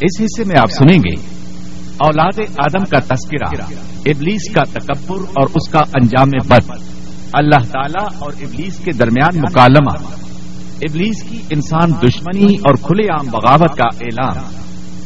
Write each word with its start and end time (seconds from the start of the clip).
اس 0.00 0.20
حصے 0.20 0.44
میں 0.44 0.56
آپ 0.58 0.70
سنیں 0.70 0.98
گے۔ 0.98 1.38
اولاد 1.98 2.40
آدم 2.40 2.84
کا 2.84 2.98
تذکرہ، 2.98 3.64
ابلیس 4.06 4.54
کا 4.54 4.62
تکبر 4.62 5.18
اور 5.18 5.46
اس 5.54 5.68
کا 5.68 5.78
انجام 5.78 6.28
بد۔ 6.48 6.70
اللہ 7.32 7.72
تعالی 7.72 8.06
اور 8.18 8.32
ابلیس 8.40 8.78
کے 8.84 8.92
درمیان 8.92 9.38
مکالمہ۔ 9.38 10.04
ابلیس 10.82 11.22
کی 11.22 11.38
انسان 11.50 11.90
دشمنی 11.90 12.54
اور 12.54 12.74
کھلے 12.74 13.04
عام 13.04 13.26
بغاوت 13.26 13.76
کا 13.76 13.88
اعلان۔ 14.00 14.44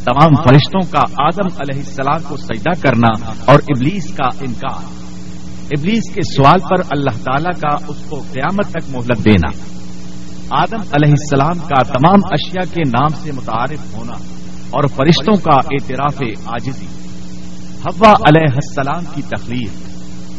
تمام 0.05 0.43
فرشتوں 0.49 0.93
کا 0.93 1.25
آدم 1.25 1.47
علیہ 1.59 1.79
السلام 1.79 2.23
کو 2.29 2.37
سجدہ 2.37 2.81
کرنا 2.81 3.35
اور 3.45 3.61
ابلیس 3.69 4.07
کا 4.07 4.27
انکار۔ 4.41 5.03
ابلیس 5.79 6.15
کے 6.15 6.21
سوال 6.23 6.61
پر 6.61 6.83
اللہ 6.91 7.25
تعالی 7.25 7.61
کا 7.61 7.75
اس 7.89 7.97
کو 8.09 8.23
قیامت 8.33 8.67
تک 8.67 8.97
مہلت 8.97 9.25
دینا۔ 9.25 9.49
آدم 10.51 10.81
علیہ 10.93 11.11
السلام 11.11 11.59
کا 11.59 11.83
تمام 11.83 12.21
اشیاء 12.25 12.75
کے 12.75 12.81
نام 12.87 13.09
سے 13.23 13.33
متعارف 13.33 13.95
ہونا۔ 13.95 14.13
اور 14.73 14.85
فرشتوں 14.87 15.35
کا 15.35 15.57
اعتراف 15.57 16.23
عاجزی۔ 16.47 16.87
حوا 17.85 18.11
علیہ 18.11 18.55
السلام 18.55 19.05
کی 19.15 19.23
تخلیق، 19.23 19.69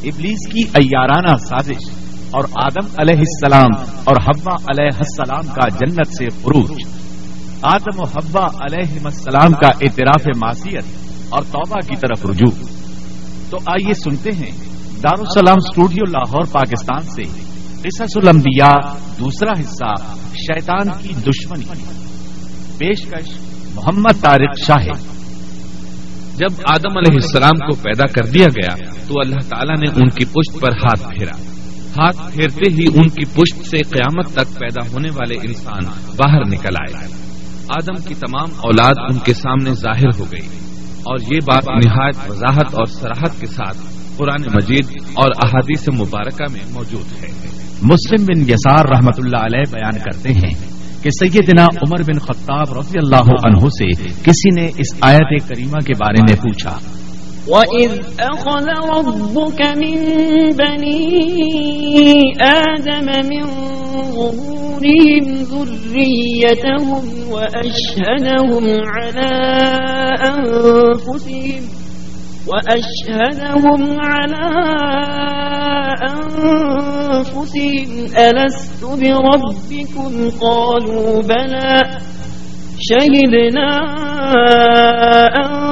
ابلیس 0.04 0.54
کی 0.54 0.60
ایارانہ 0.60 1.36
سازش 1.36 1.90
اور 2.32 2.44
آدم 2.66 2.86
علیہ 2.98 3.20
السلام 3.20 4.00
اور 4.04 4.16
حوا 4.16 4.54
علیہ 4.54 4.98
السلام 4.98 5.54
کا 5.54 5.70
جنت 5.70 6.08
سے 6.18 6.30
فروج 6.30 6.72
آدم 7.62 8.00
و 8.00 8.04
حوا 8.04 8.46
علیہ 8.46 9.00
السلام 9.06 9.52
کا 9.52 9.68
اعتراف 9.68 10.28
معصیت 10.38 10.84
اور 11.30 11.44
توبہ 11.44 11.80
کی 11.88 11.96
طرف 11.96 12.26
رجوع۔ 12.26 12.66
تو 13.50 13.58
آئیے 13.66 13.94
سنتے 13.94 14.30
ہیں، 14.32 14.52
دارالسلام 15.04 15.56
اسٹوڈیو 15.58 16.12
لاہور، 16.12 16.46
پاکستان 16.52 17.02
سے۔ 17.02 17.24
قصص 17.82 18.18
الانبیاء، 18.18 18.94
دوسرا 19.20 19.52
حصہ، 19.60 19.96
شیطان 20.34 20.88
کی 21.02 21.14
دشمنی۔ 21.14 21.84
پیشکش 22.78 23.53
محمد 23.74 24.22
طارق 24.22 24.58
شاہ۔ 24.68 24.86
جب 26.36 26.56
آدم 26.70 26.98
علیہ 26.98 27.20
السلام 27.22 27.58
کو 27.58 27.76
پیدا 27.76 28.04
کر 28.06 28.26
دیا 28.26 28.48
گیا 28.48 28.76
تو 29.08 29.20
اللہ 29.20 29.50
تعالیٰ 29.50 29.76
نے 29.76 30.02
ان 30.02 30.10
کی 30.10 30.26
پشت 30.26 30.62
پر 30.62 30.72
ہاتھ 30.72 31.02
پھیرا۔ 31.02 31.36
ہاتھ 32.00 32.34
پھیرتے 32.34 32.74
ہی 32.74 32.86
ان 32.94 33.10
کی 33.10 33.26
پشت 33.26 33.66
سے 33.66 33.78
قیامت 33.78 34.26
تک 34.34 34.60
پیدا 34.60 34.94
ہونے 34.94 35.10
والے 35.10 35.36
انسان 35.36 35.86
باہر 36.18 36.40
نکل 36.48 36.76
آئے۔ 36.80 37.08
آدم 37.70 38.02
کی 38.08 38.14
تمام 38.14 38.50
اولاد 38.58 38.94
ان 39.10 39.18
کے 39.20 39.34
سامنے 39.34 39.70
ظاہر 39.70 40.20
ہو 40.20 40.26
گئی۔ 40.32 40.48
اور 41.04 41.18
یہ 41.34 41.38
بات 41.48 41.64
نہایت 41.86 42.32
وضاحت 42.32 42.74
اور 42.74 42.86
سراحت 42.86 43.40
کے 43.40 43.46
ساتھ 43.46 43.78
قرآن 44.18 44.42
مجید 44.42 44.88
اور 45.14 45.28
احادیث 45.44 45.90
مبارکہ 45.90 46.46
میں 46.52 46.60
موجود 46.72 47.24
ہے۔ 47.24 47.28
مسلم 47.82 48.26
بن 48.26 48.50
یسار 48.50 48.86
رحمت 48.96 49.14
اللہ 49.18 49.38
علیہ 49.38 49.72
بیان 49.72 50.00
کرتے 50.00 50.34
ہیں۔ 50.34 50.73
کہ 51.04 51.10
سیدنا 51.10 51.66
عمر 51.66 52.02
بن 52.08 52.20
خطاب 52.20 52.78
رضی 52.78 52.98
اللہ 52.98 53.30
عنہ 53.46 53.60
سے 53.60 53.88
کسی 54.24 54.50
نے 54.56 54.68
اس 54.78 54.92
آیت 55.02 55.48
کریمہ 55.48 55.80
کے 55.86 55.94
بارے 56.00 56.22
میں 56.22 56.36
پوچھا۔ 56.42 56.80
وَإِذْ 57.48 57.92
أَخَذَ 58.20 58.68
رَبُّكَ 58.98 59.60
مِن 59.78 59.98
بَنِي 60.56 61.00
آدَمَ 62.40 63.08
مِن 63.28 63.44
ظُهُورِهِمْ 64.16 65.26
ذُرِّيَّتَهُمْ 65.52 67.04
وَأَشْهَدَهُمْ 67.32 68.66
عَلَىٰ 68.96 69.38
أَنفُسِهِمْ 70.32 71.64
وَأَشْهَدَهُمْ 72.48 73.82
عَلَىٰ 74.00 75.43
أَنفُسِهِمْ، 76.10 77.88
أَلَسْتُ 78.18 78.84
بِرَبِّكُمْ؟ 78.84 80.30
قَالُوا 80.40 81.22
بَلَىٰ. 81.24 81.82
شهدنا 82.80 83.80
أن 85.36 85.64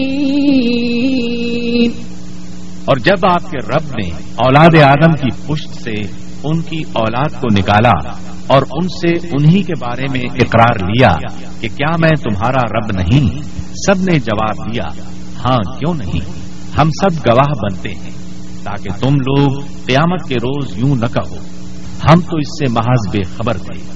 اور 2.85 2.97
جب 2.97 3.27
آپ 3.31 3.51
کے 3.51 3.59
رب 3.59 3.97
نے 3.97 4.11
اولاد 4.37 4.83
آدم 4.83 5.13
کی 5.13 5.29
پشت 5.47 5.71
سے 5.71 6.26
ان 6.47 6.61
کی 6.61 6.83
اولاد 6.93 7.41
کو 7.41 7.47
نکالا 7.59 8.11
اور 8.47 8.63
ان 8.63 8.89
سے 8.89 9.29
انہی 9.33 9.63
کے 9.63 9.73
بارے 9.81 10.05
میں 10.11 10.21
اقرار 10.21 10.89
لیا 10.89 11.09
کہ 11.61 11.69
کیا 11.69 11.97
میں 11.99 12.11
تمہارا 12.11 12.61
رب 12.61 13.01
نہیں؟ 13.01 13.43
سب 13.87 14.03
نے 14.11 14.19
جواب 14.19 14.75
دیا 14.75 15.03
ہاں 15.45 15.79
کیوں 15.79 15.95
نہیں؟ 15.95 16.21
ہم 16.81 16.89
سب 16.89 17.27
گواہ 17.29 17.53
بنتے 17.63 17.89
ہیں، 17.89 18.11
تاکہ 18.65 19.01
تم 19.01 19.15
لوگ 19.15 19.61
قیامت 19.87 20.29
کے 20.29 20.35
روز 20.35 20.79
یوں 20.79 20.97
نہ 20.97 21.07
کہو۔ 21.07 21.37
ہم 22.11 22.21
تو 22.21 22.37
اس 22.37 22.49
سے 22.59 22.73
محض 22.73 23.09
بے 23.11 23.23
خبر 23.23 23.57
تھے۔ 23.57 23.96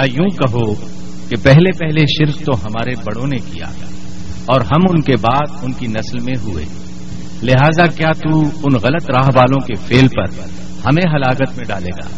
یا 0.00 0.12
یوں 0.14 0.28
کہو 0.28 0.74
کہ 1.28 1.36
پہلے 1.42 1.72
پہلے 1.78 2.00
شرک 2.00 2.46
تو 2.46 2.60
ہمارے 2.64 2.90
بڑوں 3.04 3.26
نے 3.26 3.36
کیا 3.36 3.66
اور 4.46 4.60
ہم 4.60 4.80
ان 4.90 5.00
کے 5.02 5.16
بعد 5.16 5.58
ان 5.62 5.72
کی 5.72 5.86
نسل 5.86 6.24
میں 6.24 6.34
ہوئے۔ 6.42 6.64
لہذا 7.42 7.86
کیا 7.86 8.12
تو 8.12 8.40
ان 8.40 8.74
غلط 8.82 9.10
راہ 9.10 9.28
والوں 9.36 9.66
کے 9.66 9.74
فیل 9.74 10.08
پر 10.08 10.40
ہمیں 10.86 11.10
ہلاکت 11.14 11.56
میں 11.56 11.64
ڈالے 11.68 11.88
گا؟ 11.88 12.08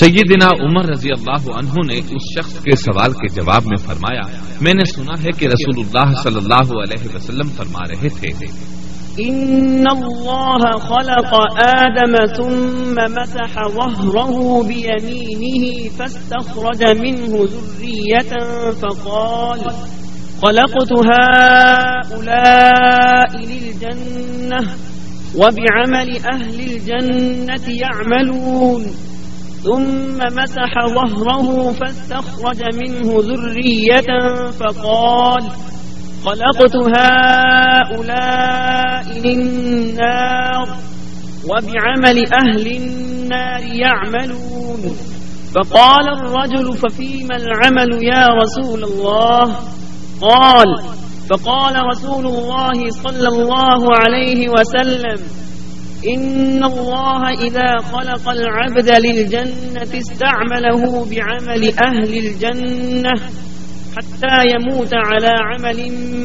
سیدنا 0.00 0.46
عمر 0.46 0.90
رضی 0.90 1.08
اللہ 1.10 1.50
عنہ 1.50 1.92
نے 1.92 1.98
اس 1.98 2.22
شخص 2.38 2.52
کے 2.52 2.76
سوال 2.76 3.12
کے 3.12 3.34
جواب 3.34 3.62
میں 3.64 3.86
فرمایا، 3.86 4.36
میں 4.60 4.72
نے 4.74 4.84
سنا 4.84 5.22
ہے 5.22 5.30
کہ 5.38 5.46
رسول 5.46 5.86
اللہ 5.86 6.14
صلی 6.22 6.36
اللہ 6.36 6.80
علیہ 6.82 7.14
وسلم 7.14 7.48
فرما 7.56 7.80
رہے 7.90 8.08
تھے۔ 8.08 8.46
ان 9.20 9.86
اللہ 9.86 10.62
خلق 10.88 11.32
آدم 11.62 12.14
ثم 12.36 12.94
مسح 13.14 13.56
ظهره 13.68 14.62
بيمينه 14.62 15.88
فاستخرج 15.98 16.84
منه 17.00 17.32
ذرية 17.54 18.32
فقال 18.72 19.60
خلقت 20.42 20.92
هؤلاء 21.12 22.40
للجنة 23.36 24.60
وبعمل 25.36 26.08
أهل 26.34 26.60
الجنة 26.60 27.66
يعملون 27.68 28.82
ثم 29.64 30.18
مسح 30.36 30.72
ظهره 30.86 31.72
فاستخرج 31.72 32.60
منه 32.74 33.08
ذرية 33.20 34.10
فقال 34.50 35.42
خلقت 36.24 36.74
هؤلاء 36.96 37.98
للنار 39.24 40.66
وبعمل 41.50 42.18
أهل 42.42 42.66
النار 42.76 43.62
يعملون. 43.62 44.82
فقال 45.54 46.06
الرجل 46.08 46.66
ففيما 46.76 47.36
العمل 47.36 47.90
يا 48.04 48.26
رسول 48.42 48.84
الله؟ 48.84 49.46
قال، 50.20 50.70
فقال 51.30 51.74
رسول 51.92 52.26
الله 52.26 52.90
صلى 52.90 53.28
الله 53.28 53.80
عليه 53.98 54.48
وسلم، 54.48 55.18
إن 56.14 56.64
الله 56.64 57.30
إذا 57.30 57.78
خلق 57.92 58.28
العبد 58.28 58.88
للجنة 59.06 59.92
استعمله 59.98 61.06
بعمل 61.10 61.62
أهل 61.86 62.10
الجنة. 62.18 63.12
حتى 63.96 64.46
يموت 64.46 64.94
على 64.94 65.32
عمل 65.32 65.78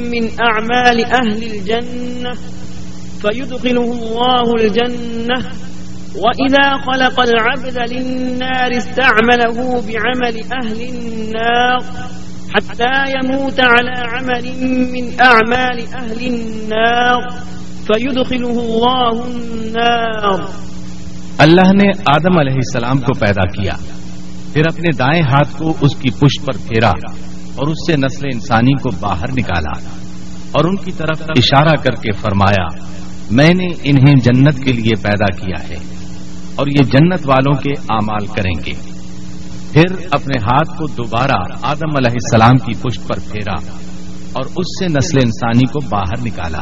من 0.09 0.27
أعمال 0.29 1.05
أهل 1.05 1.43
الجنة، 1.43 2.35
فيدخله 3.21 3.83
الله 3.83 4.63
الجنة. 4.63 5.67
وإذا 6.15 6.75
خلق 6.77 7.19
العبد 7.19 7.91
للنار 7.91 8.71
استعمله 8.77 9.79
بعمل 9.81 10.37
أهل 10.37 10.81
النار. 10.89 12.07
حتى 12.55 13.09
يموت 13.09 13.59
على 13.59 13.99
عمل 13.99 14.65
من 14.91 15.09
أعمال 15.25 15.79
أهل 16.01 16.33
النار، 16.33 17.29
فيدخله 17.87 18.59
الله 18.59 19.19
النار. 19.25 20.39
اللہ 21.37 21.73
نے 21.83 21.89
آدم 22.05 22.39
علیہ 22.39 22.55
السلام 22.55 22.99
کو 22.99 23.13
پیدا 23.19 23.45
کیا، 23.45 23.73
پھر 24.53 24.61
اپنے 24.67 24.95
دائیں 24.97 25.23
ہاتھ 25.23 25.57
کو 25.57 25.73
اس 25.81 25.95
کی 25.95 26.09
پشت 26.09 26.45
پر 26.45 26.53
پھیرا۔ 26.67 26.91
اور 27.57 27.67
اس 27.67 27.77
سے 27.87 27.97
نسل 27.97 28.25
انسانی 28.33 28.71
کو 28.71 28.89
باہر 28.99 29.31
نکالا 29.31 29.89
اور 30.51 30.65
ان 30.65 30.75
کی 30.75 30.91
طرف 30.91 31.21
اشارہ 31.21 31.75
کر 31.75 31.95
کے 31.95 32.11
فرمایا، 32.11 32.65
میں 33.31 33.53
نے 33.53 33.65
انہیں 33.83 34.15
جنت 34.15 34.63
کے 34.63 34.71
لیے 34.71 35.01
پیدا 35.03 35.25
کیا 35.25 35.63
ہے 35.69 35.97
اور 36.55 36.67
یہ 36.67 36.83
جنت 36.83 37.27
والوں 37.27 37.61
کے 37.61 37.71
اعمال 37.89 38.25
کریں 38.25 38.65
گے۔ 38.65 38.73
پھر 39.71 40.05
اپنے 40.11 40.39
ہاتھ 40.39 40.77
کو 40.77 40.87
دوبارہ 40.87 41.37
آدم 41.61 41.95
علیہ 41.95 42.13
السلام 42.13 42.57
کی 42.57 42.73
پشت 42.73 43.07
پر 43.07 43.19
پھیرا 43.19 43.71
اور 44.33 44.45
اس 44.45 44.79
سے 44.79 44.85
نسل 44.85 45.17
انسانی 45.23 45.65
کو 45.67 45.89
باہر 45.89 46.23
نکالا 46.25 46.61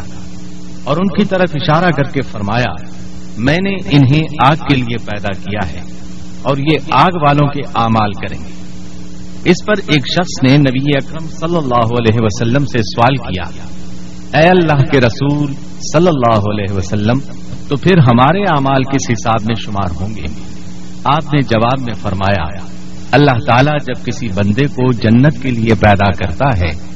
اور 0.84 0.98
ان 0.98 1.08
کی 1.08 1.26
طرف 1.26 1.50
اشارہ 1.54 1.92
کر 1.92 2.04
کے 2.04 2.22
فرمایا، 2.22 2.90
میں 3.38 3.58
نے 3.64 3.98
انہیں 3.98 4.24
آگ 4.48 4.56
کے 4.56 4.76
لیے 4.76 4.98
پیدا 4.98 5.40
کیا 5.40 5.70
ہے 5.74 5.82
اور 6.42 6.58
یہ 6.58 6.78
آگ 6.92 7.16
والوں 7.22 7.48
کے 7.48 7.62
اعمال 7.76 8.12
کریں 8.12 8.40
گے۔ 8.40 8.65
اس 9.46 9.66
پر 9.66 9.74
ایک 9.88 10.02
شخص 10.08 10.52
نے 10.52 10.58
نبی 10.58 10.92
اکرم 10.96 11.28
صلی 11.28 11.58
اللہ 11.58 11.86
علیہ 11.86 12.18
وسلم 12.18 12.66
سے 12.66 12.78
سوال 12.78 13.16
کیا، 13.16 13.44
اے 14.40 14.50
اللہ 14.50 14.84
کے 14.92 15.02
رسول 15.02 15.54
صلی 15.94 16.08
اللہ 16.08 16.40
علیہ 16.40 16.74
وسلم، 16.76 17.20
تو 17.68 17.76
پھر 17.76 17.98
ہمارے 17.98 18.40
اعمال 18.40 18.84
کس 18.84 19.12
حساب 19.12 19.46
میں 19.46 19.56
شمار 19.66 20.02
ہوں 20.02 20.16
گے؟ 20.16 20.42
آپ 21.06 21.34
نے 21.34 21.42
جواب 21.42 21.82
میں 21.82 21.94
فرمایا، 21.94 22.66
اللہ 23.12 23.32
تعالیٰ 23.32 23.78
جب 23.86 24.06
کسی 24.06 24.28
بندے 24.28 24.64
کو 24.64 24.92
جنت 24.92 25.42
کے 25.42 25.52
لیے 25.52 25.76
پیدا 25.80 26.12
کرتا 26.12 26.58
ہے، 26.58 26.90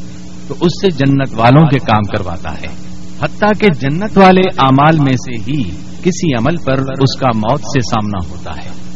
تو 0.48 0.56
اس 0.62 0.72
سے 0.82 0.92
جنت 0.92 1.40
والوں 1.40 1.66
کے 1.66 1.80
کام 1.80 2.04
کرواتا 2.04 2.52
ہے۔ 2.52 2.90
حتیٰ 3.22 3.52
کہ 3.60 3.68
جنت 3.80 4.18
والے 4.18 4.42
اعمال 4.58 4.98
میں 4.98 5.14
سے 5.14 5.52
ہی 5.52 5.64
کسی 6.04 6.34
عمل 6.34 6.56
پر 6.56 6.80
اس 6.80 7.20
کا 7.20 7.30
موت 7.36 7.60
سے 7.60 7.80
سامنا 7.80 8.30
ہوتا 8.30 8.52
ہے۔ 8.52 8.89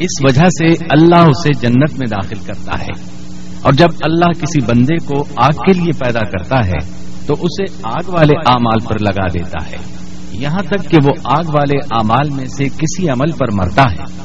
اس 0.00 0.24
وجہ 0.24 0.46
سے 0.46 0.84
اللہ 0.90 1.16
اسے 1.16 1.52
جنت 1.60 1.92
میں 1.92 2.06
داخل 2.10 2.38
کرتا 2.46 2.82
ہے۔ 2.82 3.20
اور 3.62 3.72
جب 3.72 3.88
اللہ 4.02 4.32
کسی 4.32 4.64
بندے 4.66 4.96
کو 5.04 5.24
آگ 5.36 5.52
کے 5.52 5.72
لیے 5.72 5.92
پیدا 6.04 6.20
کرتا 6.20 6.58
ہے، 6.66 7.10
تو 7.26 7.34
اسے 7.40 7.78
آگ 7.82 8.08
والے 8.08 8.32
اعمال 8.46 8.86
پر 8.88 8.98
لگا 8.98 9.26
دیتا 9.26 9.70
ہے۔ 9.70 10.00
یہاں 10.32 10.58
تک 10.58 10.90
کہ 10.90 10.98
وہ 11.04 11.10
آگ 11.24 11.44
والے 11.48 11.78
اعمال 11.78 12.30
میں 12.30 12.46
سے 12.46 12.64
کسی 12.64 13.08
عمل 13.08 13.32
پر 13.32 13.50
مرتا 13.52 13.82
ہے۔ 13.82 14.20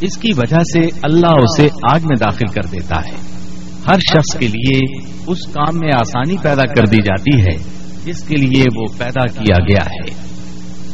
اس 0.00 0.16
کی 0.16 0.30
وجہ 0.36 0.56
سے 0.56 0.80
اللہ 1.02 1.30
اسے 1.30 1.68
آگ 1.96 2.00
میں 2.04 2.16
داخل 2.20 2.46
کر 2.46 2.68
دیتا 2.72 2.96
ہے۔ 2.96 3.34
ہر 3.88 3.98
شخص 3.98 4.38
کے 4.38 4.48
لیے 4.48 5.06
اس 5.26 5.46
کام 5.46 5.78
میں 5.78 5.90
آسانی 5.94 6.36
پیدا 6.42 6.62
کر 6.62 6.86
دی 6.86 6.96
جاتی 6.96 7.42
ہے، 7.42 7.84
جس 8.04 8.22
کے 8.22 8.36
لیے 8.36 8.64
وہ 8.76 8.84
پیدا 8.98 9.26
کیا 9.26 9.56
گیا 9.58 9.86
ہے۔ 9.86 10.23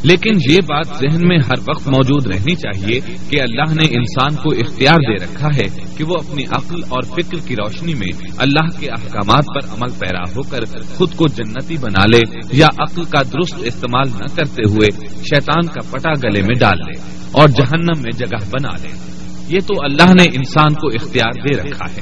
لیکن 0.03 0.35
یہ 0.49 0.57
بات 0.57 0.85
ذہن 0.87 1.27
میں 1.27 1.37
ہر 1.37 1.59
وقت 1.59 1.87
موجود 1.87 2.27
رہنی 2.27 2.55
چاہیے 2.55 2.99
کہ 3.29 3.41
اللہ 3.41 3.73
نے 3.73 3.97
انسان 3.97 4.35
کو 4.35 4.49
اختیار 4.49 4.95
دے 4.95 5.25
رکھا 5.25 5.47
ہے 5.55 5.85
کہ 5.97 6.03
وہ 6.03 6.15
اپنی 6.19 6.43
عقل 6.43 6.83
اور 6.89 7.01
فکر 7.01 7.47
کی 7.47 7.55
روشنی 7.55 7.93
میں 7.93 8.29
اللہ 8.37 8.79
کے 8.79 8.87
احکامات 8.89 9.45
پر 9.45 9.69
عمل 9.69 9.93
پیرا 9.99 10.21
ہو 10.35 10.41
کر 10.41 10.59
خود 10.95 11.15
کو 11.15 11.27
جنتی 11.27 11.77
بنا 11.77 12.05
لے 12.05 12.39
یا 12.53 12.67
عقل 12.79 13.03
کا 13.03 13.21
درست 13.21 13.55
استعمال 13.57 14.09
نہ 14.09 14.35
کرتے 14.35 14.63
ہوئے 14.69 15.07
شیطان 15.07 15.67
کا 15.67 15.81
پٹا 15.91 16.11
گلے 16.11 16.41
میں 16.41 16.55
ڈال 16.59 16.77
لے 16.77 16.99
اور 17.31 17.47
جہنم 17.47 18.01
میں 18.01 18.11
جگہ 18.17 18.45
بنا 18.45 18.69
لے۔ 18.81 19.11
یہ 19.47 19.59
تو 19.59 19.73
اللہ 19.83 20.13
نے 20.13 20.23
انسان 20.33 20.73
کو 20.73 20.87
اختیار 20.87 21.47
دے 21.47 21.61
رکھا 21.61 21.91
ہے۔ 21.91 22.01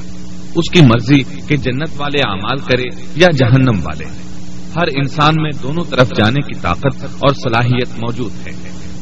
اس 0.56 0.70
کی 0.70 0.82
مرضی 0.86 1.40
کہ 1.48 1.56
جنت 1.56 1.90
والے 1.98 2.22
اعمال 2.28 2.58
کرے 2.58 3.04
یا 3.16 3.28
جہنم 3.32 3.80
والے۔ 3.84 4.29
ہر 4.76 4.88
انسان 4.96 5.34
میں 5.38 5.50
دونوں 5.64 5.84
طرف 5.90 6.08
جانے 6.08 6.42
کی 6.42 6.60
طاقت 6.62 7.04
اور 7.04 7.34
صلاحیت 7.34 7.88
موجود 7.98 8.48
ہے۔ 8.48 8.52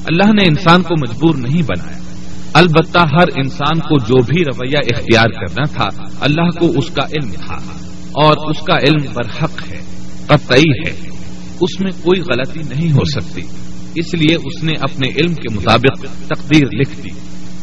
اللہ 0.06 0.28
نے 0.28 0.48
انسان 0.48 0.82
کو 0.82 0.94
مجبور 1.02 1.36
نہیں 1.36 1.62
بنایا۔ 1.62 1.98
البتہ 2.54 3.00
ہر 3.00 3.28
انسان 3.36 3.80
کو 3.80 4.00
جو 4.00 4.24
بھی 4.24 4.42
رویہ 4.42 4.78
اختیار 4.78 5.26
کرنا 5.26 5.64
تھا، 5.64 6.04
اللہ 6.20 6.60
کو 6.60 6.80
اس 6.80 6.90
کا 6.90 7.04
علم 7.04 7.32
تھا۔ 7.32 7.58
اور 8.08 8.50
اس 8.50 8.58
کا 8.66 8.78
علم 8.78 9.14
برحق 9.14 9.72
ہے، 9.72 9.80
قطعی 10.26 10.70
ہے۔ 10.88 11.10
اس 11.62 11.82
میں 11.82 11.92
کوئی 12.04 12.22
غلطی 12.22 12.60
نہیں 12.60 12.92
ہو 12.92 13.20
سکتی۔ 13.20 13.42
اس 13.96 14.14
لیے 14.14 14.36
اس 14.36 14.64
نے 14.64 14.72
اپنے 14.82 15.08
علم 15.10 15.34
کے 15.34 15.54
مطابق 15.54 16.02
تقدیر 16.26 16.68
لکھ 16.74 17.02
دی۔ 17.04 17.10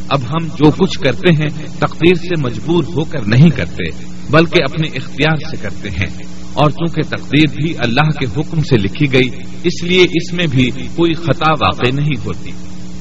اب 0.09 0.21
ہم 0.21 0.45
جو 0.45 0.71
کچھ 0.71 0.99
کرتے 0.99 1.35
ہیں، 1.35 1.49
تقدیر 1.79 2.15
سے 2.15 2.41
مجبور 2.41 2.83
ہو 2.83 3.03
کر 3.03 3.27
نہیں 3.27 3.49
کرتے، 3.49 3.89
بلکہ 4.29 4.63
اپنے 4.63 4.87
اختیار 4.87 5.35
سے 5.51 5.57
کرتے 5.61 5.89
ہیں۔ 5.89 6.44
اور 6.55 6.69
چونکہ 6.69 7.01
تقدیر 7.01 7.61
بھی 7.61 7.73
اللہ 7.77 8.19
کے 8.19 8.25
حکم 8.25 8.59
سے 8.59 8.75
لکھی 8.77 9.13
گئی، 9.13 9.27
اس 9.63 9.83
لیے 9.83 10.01
اس 10.01 10.33
میں 10.33 10.47
بھی 10.47 10.69
کوئی 10.95 11.13
خطا 11.13 11.51
واقع 11.51 11.89
نہیں 11.93 12.25
ہوتی۔ 12.25 12.51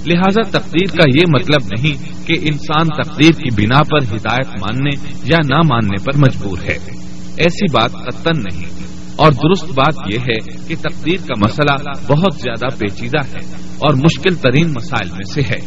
لہذا 0.06 0.58
تقدیر 0.58 0.96
کا 0.96 1.04
یہ 1.14 1.22
مطلب 1.28 1.66
نہیں 1.78 2.26
کہ 2.26 2.32
انسان 2.40 3.02
تقدیر 3.02 3.30
کی 3.30 3.62
بنا 3.62 3.82
پر 3.82 4.16
ہدایت 4.16 4.46
ماننے 4.46 5.12
یا 5.24 5.38
نہ 5.48 5.58
ماننے 5.72 6.04
پر 6.04 6.18
مجبور 6.18 6.58
ہے۔ 6.58 6.78
ایسی 7.36 7.72
بات 7.72 7.92
قطن 7.92 8.38
نہیں۔ 8.38 8.84
اور 9.16 9.32
درست 9.32 9.64
بات 9.64 9.94
یہ 10.14 10.18
ہے 10.18 10.66
کہ 10.68 10.74
تقدیر 10.80 11.16
کا 11.16 11.32
مسئلہ 11.38 11.90
بہت 12.12 12.34
زیادہ 12.34 12.78
پیچیدہ 12.78 13.26
ہے 13.26 13.56
اور 13.78 13.94
مشکل 13.94 14.34
ترین 14.34 14.68
مسائل 14.68 15.10
میں 15.10 15.32
سے 15.34 15.40
ہے۔ 15.40 15.60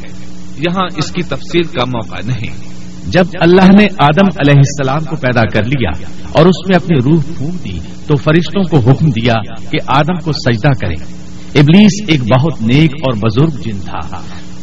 یہاں 0.57 0.87
اس 0.97 1.11
کی 1.11 1.21
تفصیل 1.21 1.63
کا 1.63 1.85
موقع 1.85 2.21
نہیں۔ 2.25 2.77
جب 3.11 3.23
اللہ 3.39 3.61
نے 3.61 3.85
آدم 3.99 4.25
علیہ 4.25 4.53
السلام 4.55 5.03
کو 5.03 5.15
پیدا 5.15 5.41
کر 5.53 5.63
لیا 5.63 5.89
اور 6.31 6.45
اس 6.45 6.67
میں 6.67 6.75
اپنی 6.75 7.11
روح 7.11 7.21
پھونک 7.37 7.63
دی، 7.63 7.79
تو 8.07 8.15
فرشتوں 8.15 8.63
کو 8.63 8.91
حکم 8.91 9.09
دیا 9.09 9.33
کہ 9.59 9.77
آدم 9.87 10.19
کو 10.19 10.31
سجدہ 10.31 10.69
کرے 10.81 11.27
ابلیس 11.59 12.05
ایک 12.07 12.21
بہت 12.21 12.61
نیک 12.61 12.91
اور 13.01 13.13
بزرگ 13.13 13.61
جن 13.61 13.77
تھا۔ 13.79 14.17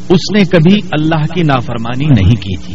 اس 0.09 0.37
نے 0.37 0.45
کبھی 0.45 0.77
اللہ 0.99 1.35
کی 1.35 1.43
نافرمانی 1.43 2.05
نہیں 2.05 2.33
کی 2.33 2.57
تھی۔ 2.57 2.75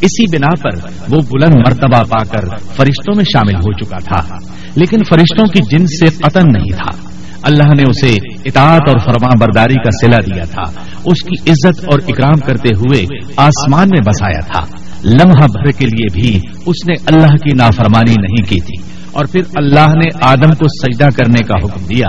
اسی 0.00 0.36
بنا 0.36 0.54
پر 0.62 0.88
وہ 1.08 1.20
بلند 1.22 1.54
مرتبہ 1.54 2.02
پا 2.02 2.24
کر 2.24 2.56
فرشتوں 2.56 3.14
میں 3.16 3.24
شامل 3.24 3.54
ہو 3.54 3.72
چکا 3.72 3.96
تھا۔ 3.96 4.36
لیکن 4.74 4.98
فرشتوں 5.10 5.46
کی 5.46 5.78
جن 5.78 5.86
سے 5.86 6.06
قتل 6.06 6.40
نہیں 6.54 6.72
تھا۔ 6.76 7.08
اللہ 7.42 7.74
نے 7.76 7.82
اسے 7.88 8.16
اطاعت 8.44 8.88
اور 8.88 8.98
فرما 8.98 9.28
برداری 9.40 9.74
کا 9.74 9.90
سلا 9.90 10.34
دیا 10.34 10.44
تھا۔ 10.44 10.80
اس 11.04 11.22
کی 11.22 11.50
عزت 11.50 11.84
اور 11.84 11.98
اکرام 12.08 12.40
کرتے 12.40 12.68
ہوئے 12.76 13.06
آسمان 13.36 13.88
میں 13.88 14.02
بسایا 14.06 14.40
تھا۔ 14.40 14.89
لمحہ 15.04 15.46
بھر 15.46 15.70
کے 15.70 15.86
لیے 15.86 16.20
بھی 16.20 16.36
اس 16.66 16.88
نے 16.88 16.94
اللہ 17.06 17.32
کی 17.32 17.54
نافرمانی 17.56 18.10
نہیں 18.10 18.48
کی 18.48 18.60
تھی۔ 18.60 18.92
اور 19.12 19.24
پھر 19.24 19.40
اللہ 19.54 19.86
نے 19.86 20.18
آدم 20.22 20.48
کو 20.48 20.66
سجدہ 20.68 21.08
کرنے 21.16 21.44
کا 21.44 21.64
حکم 21.64 21.86
دیا۔ 21.86 22.06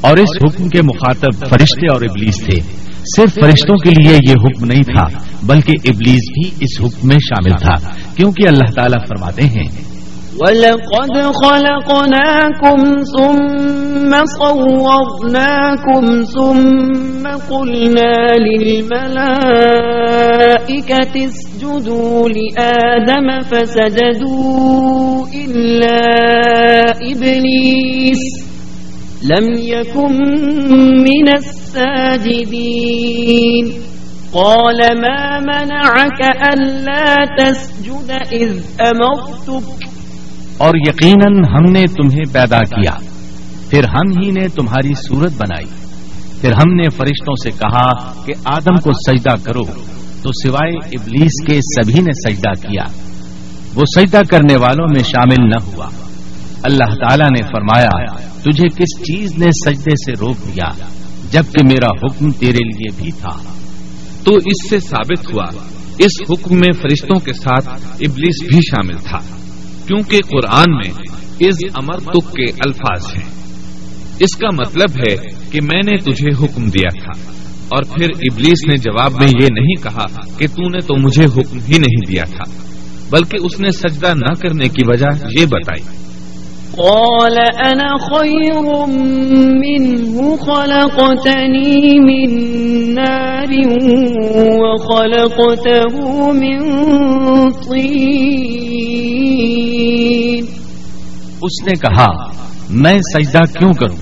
اور 0.00 0.16
اس 0.16 0.28
حکم 0.44 0.68
کے 0.68 0.82
مخاطب 0.82 1.48
فرشتے 1.48 1.86
اور 1.92 2.02
ابلیس 2.02 2.36
تھے۔ 2.44 2.60
صرف 3.16 3.34
فرشتوں 3.34 3.76
کے 3.76 3.90
لیے 3.90 4.18
یہ 4.28 4.32
حکم 4.32 4.64
نہیں 4.64 4.82
تھا، 4.82 5.04
بلکہ 5.42 5.72
ابلیس 5.84 6.28
بھی 6.34 6.50
اس 6.60 6.80
حکم 6.80 7.08
میں 7.08 7.16
شامل 7.16 7.50
تھا۔ 7.50 7.88
کیونکہ 8.16 8.48
اللہ 8.48 8.70
تعالیٰ 8.74 9.06
فرماتے 9.08 9.42
ہیں 9.42 9.95
وَلَقَدْ 10.40 11.14
خَلَقْنَاكُمْ 11.42 12.78
ثُمَّ 13.16 14.12
صَوَّرْنَاكُمْ 14.40 16.04
ثُمَّ 16.24 17.24
قُلْنَا 17.26 18.14
لِلْمَلَائِكَةِ 18.46 19.24
اسْجُدُوا 21.26 22.28
لِآدَمَ 22.28 23.28
فَسَجَدُوا 23.50 25.26
إِلَّا 25.44 26.04
إِبْلِيسَ 27.12 28.24
لَمْ 29.24 29.46
يَكُنْ 29.58 30.14
مِنَ 31.08 31.26
السَّاجِدِينَ 31.40 32.46
قال 34.34 34.80
ما 35.00 35.40
منعك 35.40 36.20
ألا 36.52 37.14
تسجد 37.38 38.10
إذ 38.32 38.52
أمرتك 38.80 39.85
اور 40.58 40.74
یقیناً 40.74 41.44
ہم 41.44 41.72
نے 41.72 41.82
تمہیں 41.82 42.32
پیدا 42.32 42.58
کیا۔ 42.58 42.92
پھر 43.70 43.84
ہم 43.84 44.22
ہی 44.24 44.30
نے 44.30 44.48
تمہاری 44.48 44.94
صورت 45.08 45.32
بنائی۔ 45.32 45.66
پھر 46.40 46.52
ہم 46.52 46.74
نے 46.74 46.90
فرشتوں 46.90 47.34
سے 47.42 47.50
کہا 47.50 48.12
کہ 48.24 48.32
آدم 48.44 48.74
کو 48.74 48.90
سجدہ 48.92 49.44
کرو۔ 49.44 49.64
تو 50.22 50.48
سوائے 50.48 50.76
ابلیس 50.76 51.46
کے 51.46 51.54
سبھی 51.54 52.00
نے 52.00 52.34
سجدہ 52.34 52.68
کیا۔ 52.68 52.82
وہ 53.74 53.84
سجدہ 53.96 54.20
کرنے 54.30 54.56
والوں 54.56 54.86
میں 54.90 55.00
شامل 55.00 55.48
نہ 55.48 55.64
ہوا۔ 55.64 55.88
اللہ 56.62 56.94
تعالی 56.94 57.24
نے 57.24 57.42
فرمایا، 57.42 58.12
تجھے 58.42 58.68
کس 58.68 59.02
چیز 59.02 59.38
نے 59.38 59.46
سجدے 59.46 59.90
سے 59.90 60.12
روک 60.20 60.36
دیا؟ 60.46 60.72
جبکہ 61.30 61.66
میرا 61.66 61.86
حکم 61.86 62.30
تیرے 62.30 62.68
لیے 62.68 62.90
بھی 62.96 63.10
تھا۔ 63.20 63.52
تو 64.24 64.34
اس 64.34 64.70
سے 64.70 64.78
ثابت 64.78 65.32
ہوا، 65.32 65.44
اس 65.98 66.30
حکم 66.30 66.54
میں 66.54 66.72
فرشتوں 66.82 67.20
کے 67.20 67.32
ساتھ 67.32 67.68
ابلیس 67.84 68.48
بھی 68.48 68.56
شامل 68.56 68.96
تھا۔ 68.96 69.18
کیونکہ 69.86 70.18
قرآن 70.30 70.76
میں 70.76 70.90
از 71.40 71.58
امر 71.74 71.98
تک 71.98 72.32
کے 72.32 72.44
الفاظ 72.44 73.04
ہیں۔ 73.16 73.36
اس 74.20 74.36
کا 74.36 74.48
مطلب 74.52 74.90
ہے 74.98 75.16
کہ 75.52 75.60
میں 75.62 75.82
نے 75.86 75.96
تجھے 75.96 76.44
حکم 76.44 76.68
دیا 76.68 77.04
تھا۔ 77.04 77.30
اور 77.68 77.82
پھر 77.82 78.06
ابلیس 78.10 78.68
نے 78.68 78.76
جواب 78.76 79.12
میں 79.12 79.28
یہ 79.42 79.48
نہیں 79.52 79.82
کہا 79.82 80.38
کہ 80.38 80.46
تو 80.46 80.68
نے 80.68 80.78
تو 80.78 81.00
مجھے 81.00 81.24
حکم 81.24 81.58
ہی 81.58 81.78
نہیں 81.78 82.06
دیا 82.08 82.24
تھا، 82.24 82.62
بلکہ 83.10 83.36
اس 83.42 83.60
نے 83.60 83.70
سجدہ 83.70 84.12
نہ 84.14 84.34
کرنے 84.40 84.68
کی 84.68 84.82
وجہ 84.86 85.40
یہ 85.40 85.46
بتائی۔ 85.46 85.96
قال 86.72 87.38
انا 87.40 87.96
خير 87.96 88.60
منه 89.54 90.36
خلقتني 90.36 91.98
من 91.98 92.40
نار 92.94 93.52
وخلقته 94.76 95.98
من 96.32 96.58
طين 97.50 99.05
اس 101.46 101.66
نے 101.66 101.72
کہا 101.80 102.06
میں 102.70 102.98
سجدہ 102.98 103.58
کیوں 103.58 103.72
کروں؟ 103.72 103.96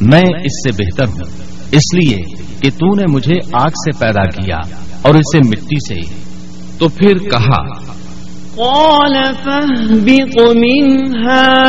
میں 0.00 0.22
اس 0.22 0.68
سے 0.68 0.72
بہتر 0.72 1.08
ہوں۔ 1.08 1.42
اس 1.72 1.94
لیے 1.94 2.16
کہ 2.60 2.70
تو 2.70 2.94
نے 2.94 3.12
مجھے 3.12 3.34
آگ 3.52 3.68
سے 3.68 3.98
پیدا 3.98 4.24
کیا 4.24 4.56
اور 5.02 5.14
اسے 5.14 5.38
مٹی 5.38 5.94
سے۔ 5.94 6.22
تو 6.78 6.88
پھر 6.88 7.18
کہا 7.18 7.92
قال 8.54 9.14
منها۔ 10.58 11.62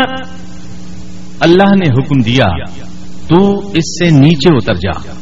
اللہ 1.40 1.76
نے 1.76 1.90
حکم 1.90 2.20
دیا 2.22 2.46
تو 3.28 3.60
اس 3.60 4.00
سے 4.00 4.10
نیچے 4.10 4.50
اتر 4.50 4.76
جا۔ 4.76 5.14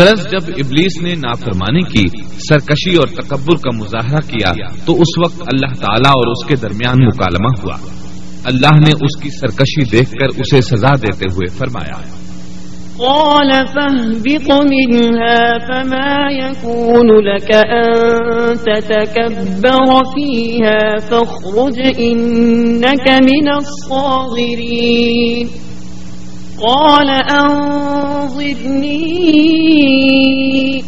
غرض 0.00 0.20
جب 0.20 0.54
ابلیس 0.58 1.02
نے 1.02 1.14
نافرمانی 1.14 1.82
کی 1.82 2.22
سرکشی 2.48 2.96
اور 2.96 3.06
تکبر 3.06 3.56
کا 3.56 3.76
مظاہرہ 3.76 4.28
کیا 4.28 4.52
تو 4.84 4.92
اس 4.92 5.18
وقت 5.26 5.40
اللہ 5.40 5.74
تعالیٰ 5.74 6.10
اور 6.10 6.26
اس 6.26 6.46
کے 6.46 6.56
درمیان 6.56 7.06
مکالمہ 7.06 7.62
ہوا۔ 7.62 8.07
اللہ 8.48 8.66
نے 8.66 8.92
اس 8.92 9.22
کی 9.22 9.30
سرکشی 9.30 9.90
دیکھ 9.90 10.10
کر 10.10 10.40
اسے 10.40 10.60
سزا 10.60 10.94
دیتے 11.02 11.24
ہوئے 11.34 11.48
فرمایا، 11.58 12.00
قال 13.00 13.50
فاهبط 13.50 14.48
منها 14.70 15.40
فما 15.66 16.30
يكون 16.30 17.10
لك 17.10 17.54
أن 17.54 17.92
تتكبر 18.56 19.88
فيها 20.14 20.82
فاخرج 21.10 21.78
إنك 21.98 23.06
من 23.30 23.46
الصاغرين. 23.56 25.48
قال 26.60 27.10
أنظرني 27.10 29.04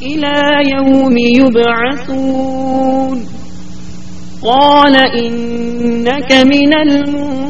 إلى 0.03 0.37
يوم 0.75 1.17
يبعثون. 1.17 3.19
قال 4.43 4.97
إنك 4.97 6.33
من 6.33 6.75
المنظرين 6.75 7.50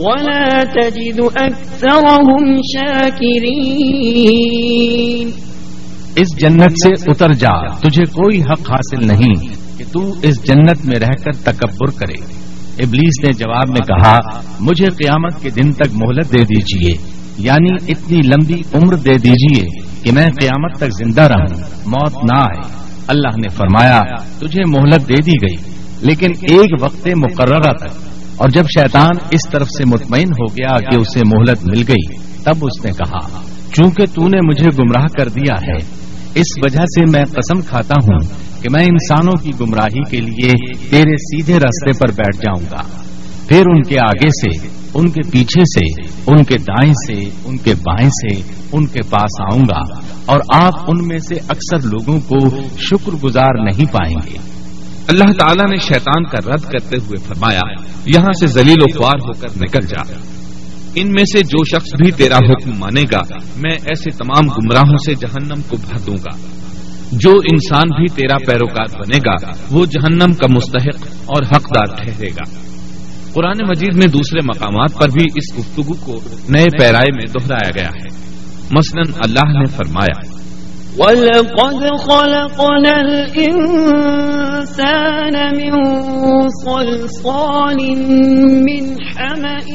ولا 0.00 0.62
تجد 0.62 1.20
أكثرهم 1.42 2.54
شاكرين. 2.76 5.30
اس 6.16 6.40
جنت 6.40 6.62
سے 6.62 7.10
اتر 7.10 7.32
جا، 7.32 7.76
تجھے 7.76 8.04
کوئی 8.04 8.42
حق 8.42 8.50
حاصل 8.50 9.06
نہیں 9.06 9.34
کہ 9.78 9.84
تو 9.92 10.14
اس 10.22 10.44
جنت 10.44 10.84
میں 10.84 11.00
رہ 11.00 11.06
کر 11.06 11.32
تکبر 11.32 11.90
کرے۔ 11.90 12.40
ابلیس 12.82 13.24
نے 13.24 13.32
جواب 13.32 13.68
میں 13.68 13.74
کہا، 13.74 14.18
مجھے 14.60 14.88
قیامت 14.88 15.42
کے 15.42 15.50
دن 15.50 15.72
تک 15.72 15.86
مہلت 15.92 16.32
دے 16.32 16.44
دیجیے 16.44 17.12
یعنی 17.38 17.92
اتنی 17.92 18.16
لمبی 18.16 18.62
عمر 18.74 18.94
دے 18.94 19.18
دیجیے 19.18 19.64
کہ 20.02 20.12
میں 20.12 20.24
قیامت 20.24 20.76
تک 20.76 21.04
زندہ 21.04 21.22
رہوں، 21.22 21.60
موت 21.86 22.24
نہ 22.24 22.34
آئے۔ 22.34 22.72
اللہ 23.06 23.28
نے 23.28 23.48
فرمایا، 23.48 24.00
تجھے 24.38 24.60
مہلت 24.66 25.08
دے 25.08 25.22
دی 25.22 25.32
گئی، 25.32 25.56
لیکن 26.00 26.28
ایک 26.42 26.70
وقت 26.80 27.06
مقررہ 27.06 27.60
تک۔ 27.60 28.09
اور 28.40 28.48
جب 28.48 28.62
شیطان 28.62 29.16
اس 29.30 29.50
طرف 29.50 29.68
سے 29.68 29.84
مطمئن 29.84 30.28
ہو 30.28 30.46
گیا 30.46 30.80
کہ 30.80 30.96
اسے 31.00 31.20
مہلت 31.26 31.66
مل 31.66 31.82
گئی، 31.88 32.16
تب 32.44 32.54
اس 32.62 32.84
نے 32.84 32.90
کہا، 32.92 33.42
چونکہ 33.72 34.04
تو 34.14 34.28
نے 34.28 34.38
مجھے 34.46 34.66
گمراہ 34.78 35.06
کر 35.18 35.28
دیا 35.28 35.54
ہے، 35.66 35.76
اس 36.34 36.46
وجہ 36.64 36.78
سے 36.78 37.10
میں 37.10 37.24
قسم 37.24 37.60
کھاتا 37.60 37.94
ہوں 38.02 38.18
کہ 38.62 38.68
میں 38.72 38.84
انسانوں 38.84 39.42
کی 39.42 39.50
گمراہی 39.60 40.10
کے 40.10 40.16
لیے 40.16 40.72
تیرے 40.90 41.16
سیدھے 41.16 41.54
راستے 41.54 41.98
پر 41.98 42.12
بیٹھ 42.12 42.36
جاؤں 42.36 42.64
گا۔ 42.70 42.82
پھر 43.48 43.62
ان 43.66 43.82
کے 43.82 43.96
آگے 44.00 44.28
سے، 44.28 44.68
ان 44.94 45.08
کے 45.10 45.30
پیچھے 45.30 45.60
سے، 45.60 46.08
ان 46.26 46.44
کے 46.44 46.56
دائیں 46.58 46.92
سے، 46.92 47.28
ان 47.44 47.56
کے 47.56 47.74
بائیں 47.74 48.08
سے، 48.08 48.52
ان 48.72 48.86
کے 48.86 49.02
پاس 49.02 49.52
آؤں 49.52 49.62
گا 49.62 50.00
اور 50.26 50.40
آپ 50.54 50.74
ان 50.86 51.08
میں 51.08 51.18
سے 51.18 51.34
اکثر 51.34 51.86
لوگوں 51.86 52.20
کو 52.20 52.56
شکر 52.78 53.12
گزار 53.24 53.64
نہیں 53.64 53.92
پائیں 53.92 54.16
گے۔ 54.26 54.38
اللہ 55.10 55.32
تعالیٰ 55.32 55.70
نے 55.70 55.76
شیطان 55.76 56.24
کا 56.24 56.50
رد 56.50 56.72
کرتے 56.72 56.96
ہوئے 56.96 57.18
فرمایا، 57.26 57.60
یہاں 58.06 58.32
سے 58.40 58.46
ذلیل 58.46 58.76
و 58.80 58.98
خوار 58.98 59.16
ہو 59.16 59.32
کر 59.32 59.48
نکل 59.56 59.86
جا۔ 59.86 60.02
ان 60.94 61.12
میں 61.12 61.24
سے 61.24 61.38
جو 61.38 61.64
شخص 61.64 61.88
بھی 62.02 62.10
تیرا 62.10 62.36
حکم 62.36 62.78
مانے 62.78 63.00
گا، 63.00 63.20
میں 63.56 63.72
ایسے 63.72 64.10
تمام 64.10 64.50
گمراہوں 64.50 64.96
سے 65.06 65.14
جہنم 65.14 65.62
کو 65.68 65.76
بھر 65.76 65.98
دوں 66.06 66.16
گا۔ 66.16 66.36
جو 67.12 67.30
انسان 67.30 67.88
بھی 67.88 68.06
تیرا 68.08 68.36
پیروکار 68.46 68.98
بنے 68.98 69.18
گا، 69.18 69.50
وہ 69.70 69.86
جہنم 69.86 70.32
کا 70.32 70.46
مستحق 70.54 71.06
اور 71.26 71.42
حقدار 71.42 71.96
ٹھہرے 71.96 72.28
گا۔ 72.28 72.60
قرآن 73.32 73.66
مجید 73.68 73.94
میں 73.94 74.06
دوسرے 74.06 74.40
مقامات 74.44 74.94
پر 74.98 75.08
بھی 75.08 75.24
اس 75.34 75.58
گفتگو 75.58 75.94
کو 76.04 76.20
نئے 76.48 76.66
پیرائے 76.78 77.12
میں 77.12 77.26
دہرایا 77.26 77.70
گیا 77.74 77.88
ہے۔ 77.88 78.30
مثلا 78.70 79.12
اللہ 79.24 79.58
نے 79.58 79.66
فرمایا 79.66 80.40
وَلَقَدْ 80.98 81.82
خَلَقْنَا 82.10 82.94
الْإِنسَانَ 83.00 84.16
مِنْ 85.54 85.72
صَلْصَالٍ 86.66 87.78
مِنْ 88.68 88.84
حَمَإٍ 88.98 89.68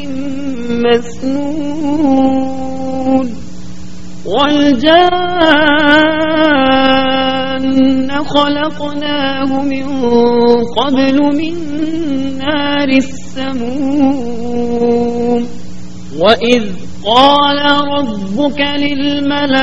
مَسْنُونٍ 0.86 2.06
وَالْجَانَّ 4.36 5.00
خَلَقْنَاهُ 8.36 9.50
مِنْ 9.64 9.86
قَبْلُ 10.80 11.18
مِنْ 11.42 11.56
نَارِ 12.44 12.90
السَّمُومِ 13.04 14.26
وَإِذْ 16.22 16.64
قال 17.06 17.60
ربك 17.98 18.60
للملائكة 18.60 19.58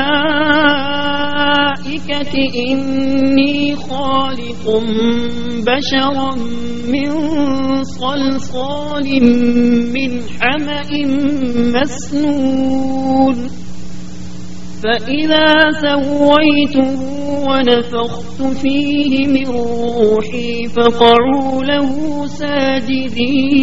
إني 2.71 3.77
خالق 3.77 4.65
بشرا 5.67 6.35
من 6.89 7.11
صلصال 7.85 9.07
من 9.95 10.11
حمأ 10.41 10.91
مسنون. 11.75 13.37
فإذا 14.83 15.51
سويته 15.83 16.93
ونفخت 17.49 18.39
فيه 18.63 19.27
من 19.27 19.47
روحي 19.47 20.69
فقعوا 20.69 21.65
له 21.65 21.91
ساجدين. 22.27 23.63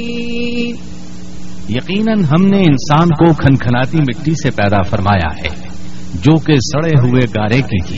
یقیناً 1.75 2.23
ہم 2.23 2.45
نے 2.45 2.61
انسان 2.61 3.07
کو 3.07 3.33
کھنکھناتی 3.33 3.97
مٹی 3.97 4.31
سے 4.31 4.51
پیدا 4.51 4.81
فرمایا 4.81 5.43
ہے، 5.43 5.67
جو 6.13 6.39
کہ 6.39 6.53
سڑے 6.53 6.91
ہوئے 7.01 7.21
گارے 7.37 7.61
کی 7.61 7.83
تھی 7.87 7.97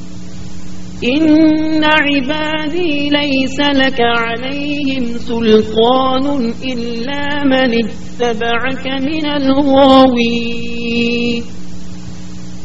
عبادي 1.03 3.09
ليس 3.09 3.59
لك 3.59 4.01
عليهم 4.01 5.17
سلطان 5.17 6.53
إلا 6.73 7.45
من 7.45 7.85
اتبعك 7.85 8.87
من 8.87 9.25
الغاوين 9.25 11.43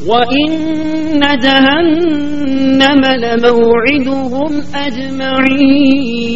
وإن 0.07 1.21
جهنم 1.41 3.01
لموعدهم 3.23 4.61
أجمعين 4.73 6.27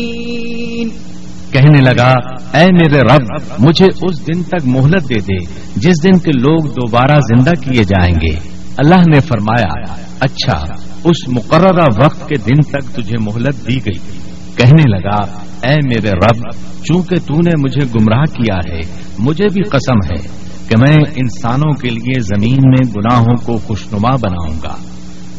کہنے 1.54 1.82
لگا، 1.82 2.14
اے 2.58 2.72
میرے 2.72 3.00
رب، 3.00 3.22
مجھے 3.60 3.86
اس 3.86 4.28
دن 4.28 4.44
تک 4.44 4.66
مہلت 4.66 5.10
دے 5.10 5.20
دے، 5.20 5.38
جس 5.76 6.04
دن 6.04 6.20
کے 6.20 6.32
لوگ 6.32 6.68
دوبارہ 6.68 7.20
زندہ 7.20 7.62
کیے 7.62 7.84
جائیں 7.84 8.16
گے۔ 8.16 8.40
اللہ 8.78 8.96
نے 8.96 9.20
فرمایا 9.20 9.94
اچھا 10.20 10.91
اس 11.04 11.28
مقررہ 11.28 12.06
وقت 12.06 12.30
کے 12.30 12.36
دن 12.36 12.62
تک 12.62 12.96
تجھے 12.96 13.18
مہلت 13.20 13.68
دی 13.68 13.76
گئی۔ 13.76 14.18
کہنے 14.56 14.90
لگا، 14.90 15.38
اے 15.68 15.76
میرے 15.86 16.10
رب، 16.10 16.52
چونکہ 16.84 17.16
تو 17.16 17.34
نے 17.34 17.52
مجھے 17.60 17.86
گمراہ 17.86 18.24
کیا 18.24 18.74
ہے، 18.74 18.80
مجھے 19.20 19.46
بھی 19.54 19.62
قسم 19.64 20.14
ہے 20.14 20.28
کہ 20.70 20.78
میں 20.78 20.98
انسانوں 21.16 21.72
کے 21.72 21.90
لیے 21.90 22.20
زمین 22.20 22.58
میں 22.58 22.92
گناہوں 22.96 23.36
کو 23.46 23.58
خوشنما 23.58 24.16
بناؤں 24.16 24.60
گا 24.64 24.76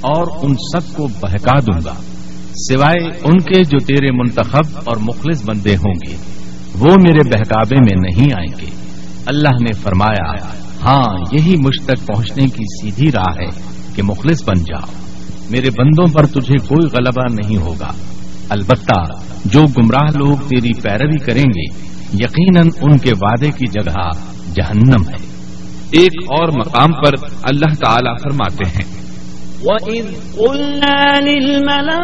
اور 0.01 0.27
ان 0.43 0.55
سب 0.55 0.97
کو 0.97 1.09
بہکا 1.21 1.59
دوں 1.59 1.81
گا۔ 1.85 1.95
سوائے 2.55 3.07
ان 3.25 3.39
کے 3.39 3.65
جو 3.65 3.79
تیرے 3.79 4.11
منتخب 4.11 4.79
اور 4.85 4.97
مخلص 4.97 5.45
بندے 5.45 5.77
ہوں 5.77 5.95
گے، 6.09 6.17
وہ 6.79 6.95
میرے 7.03 7.29
بہکابے 7.29 7.77
میں 7.77 8.09
نہیں 8.09 8.33
آئیں 8.37 8.55
گے۔ 8.61 8.67
اللہ 9.27 9.49
نے 9.49 9.73
فرمایا 9.73 10.33
ہاں 10.85 11.15
یہی 11.33 11.55
مجھ 11.57 11.87
تک 11.87 12.07
پہنچنے 12.07 12.47
کی 12.47 12.81
سیدھی 12.81 13.13
راہ 13.13 13.35
ہے 13.41 13.61
کہ 13.95 14.03
مخلص 14.03 14.45
بن 14.45 14.55
جاؤ۔ 14.55 15.02
میرے 15.53 15.71
بندوں 15.71 16.07
پر 16.13 16.27
تجھے 16.27 16.57
کوئی 16.57 16.87
غلبہ 16.87 17.33
نہیں 17.33 17.57
ہوگا۔ 17.57 17.93
البتہ 18.49 19.05
جو 19.45 19.63
گمراہ 19.63 20.19
لوگ 20.19 20.37
تیری 20.37 20.73
پیروی 20.73 21.19
کریں 21.19 21.43
گے، 21.43 21.93
یقیناً 22.13 22.69
ان 22.81 22.99
کے 22.99 23.11
وعدے 23.23 23.51
کی 23.51 23.67
جگہ 23.67 24.11
جہنم 24.55 25.09
ہے۔ 25.09 25.33
ایک 25.91 26.13
اور 26.27 26.49
مقام 26.49 26.93
پر 26.93 27.27
اللہ 27.43 27.75
تعالی 27.75 28.11
فرماتے 28.23 28.69
ہیں۔ 28.69 29.03
وَإِذْ 29.63 30.05
قُلْنَا 30.33 31.19
لِلْمَلَائِكَةِ 31.21 31.95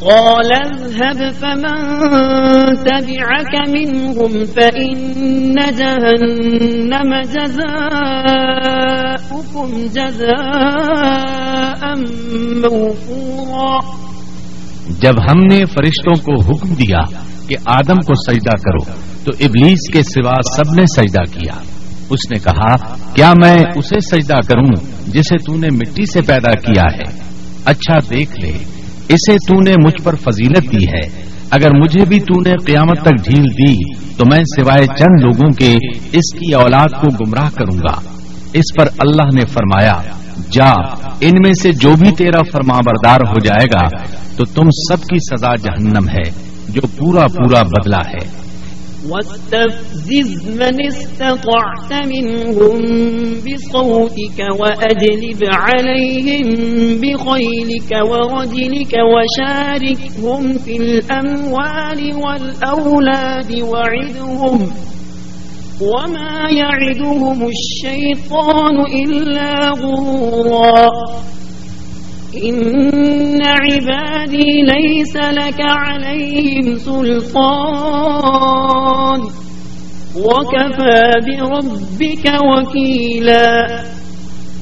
قال 0.00 0.52
اذهب 0.52 1.32
فمن 1.40 1.94
تبعك 2.74 3.68
منهم 3.68 4.44
فإن 4.44 5.54
جهنم 5.76 7.22
جزاؤكم 7.22 8.08
جزاء 9.86 10.26
موفورا. 12.56 13.78
جب 15.00 15.14
ہم 15.30 15.38
نے 15.50 15.64
فرشتوں 15.64 16.24
کو 16.24 16.42
حکم 16.42 16.74
دیا 16.74 17.00
کہ 17.48 17.56
آدم 17.64 17.94
کو 17.94 18.32
سجدہ 18.32 18.56
کرو، 18.56 19.00
تو 19.24 19.30
ابلیس 19.40 19.92
کے 19.92 20.02
سوا 20.02 20.34
سب 20.56 20.74
نے 20.74 20.82
سجدہ 20.96 21.38
کیا۔ 21.38 21.62
اس 22.10 22.30
نے 22.30 22.38
کہا، 22.38 22.76
کیا 23.14 23.32
میں 23.44 23.56
اسے 23.76 24.00
سجدہ 24.00 24.36
کروں 24.48 24.74
جسے 25.06 25.38
تو 25.38 25.56
نے 25.56 25.68
مٹی 25.70 26.06
سے 26.12 26.20
پیدا 26.22 26.52
کیا 26.52 26.82
ہے؟ 26.96 27.20
اچھا 27.64 27.98
دیکھ 28.10 28.40
لے۔ 28.40 28.75
اسے 29.08 29.32
تو 29.32 29.60
نے 29.60 29.72
مجھ 29.84 30.04
پر 30.04 30.14
فضیلت 30.14 30.72
دی 30.72 30.84
ہے۔ 30.94 31.36
اگر 31.50 31.68
مجھے 31.74 32.04
بھی 32.04 32.20
تو 32.20 32.40
نے 32.40 32.52
قیامت 32.66 33.00
تک 33.02 33.24
ڈھیل 33.24 33.44
دی، 33.44 33.94
تو 34.16 34.24
میں 34.26 34.38
سوائے 34.38 34.86
چند 34.86 35.20
لوگوں 35.22 35.50
کے 35.52 35.76
اس 36.12 36.38
کی 36.38 36.54
اولاد 36.54 36.88
کو 36.88 37.24
گمراہ 37.24 37.50
کروں 37.50 37.78
گا۔ 37.78 38.00
اس 38.52 38.78
پر 38.78 38.86
اللہ 38.98 39.34
نے 39.34 39.46
فرمایا، 39.46 40.02
جا، 40.50 40.70
ان 41.20 41.30
میں 41.30 41.52
سے 41.62 41.72
جو 41.72 41.96
بھی 41.96 42.10
تیرا 42.10 42.42
فرما 42.52 42.76
بردار 42.86 43.20
ہو 43.20 43.38
جائے 43.44 43.66
گا، 43.66 43.88
تو 44.36 44.44
تم 44.44 44.68
سب 44.70 45.02
کی 45.02 45.36
سزا 45.36 45.54
جہنم 45.54 46.08
ہے، 46.08 46.30
جو 46.68 46.80
پورا 46.96 47.26
پورا 47.26 47.62
بدلا 47.62 47.98
ہے۔ 47.98 48.45
واستفزز 49.10 50.48
من 50.48 50.86
استطعت 50.86 51.92
منهم 52.06 52.78
بصوتك 53.46 54.38
وأجلب 54.60 55.40
عليهم 55.52 56.46
بخيلك 57.00 57.90
ورجلك 58.10 58.92
وشاركهم 59.12 60.58
في 60.58 60.76
الأموال 60.76 62.00
والأولاد 62.24 63.60
وعدهم 63.62 64.70
وما 65.80 66.50
يعدهم 66.50 67.48
الشيطان 67.48 68.76
إلا 69.04 69.70
غرورا 69.70 70.86
إن 72.44 73.42
عبادي 73.46 74.50
ليس 74.62 75.16
لك 75.16 75.60
عليهم 75.60 76.78
سلطان 76.78 77.56
وكفى 80.16 81.00
بربك 81.26 82.26
وكيلا 82.42 83.66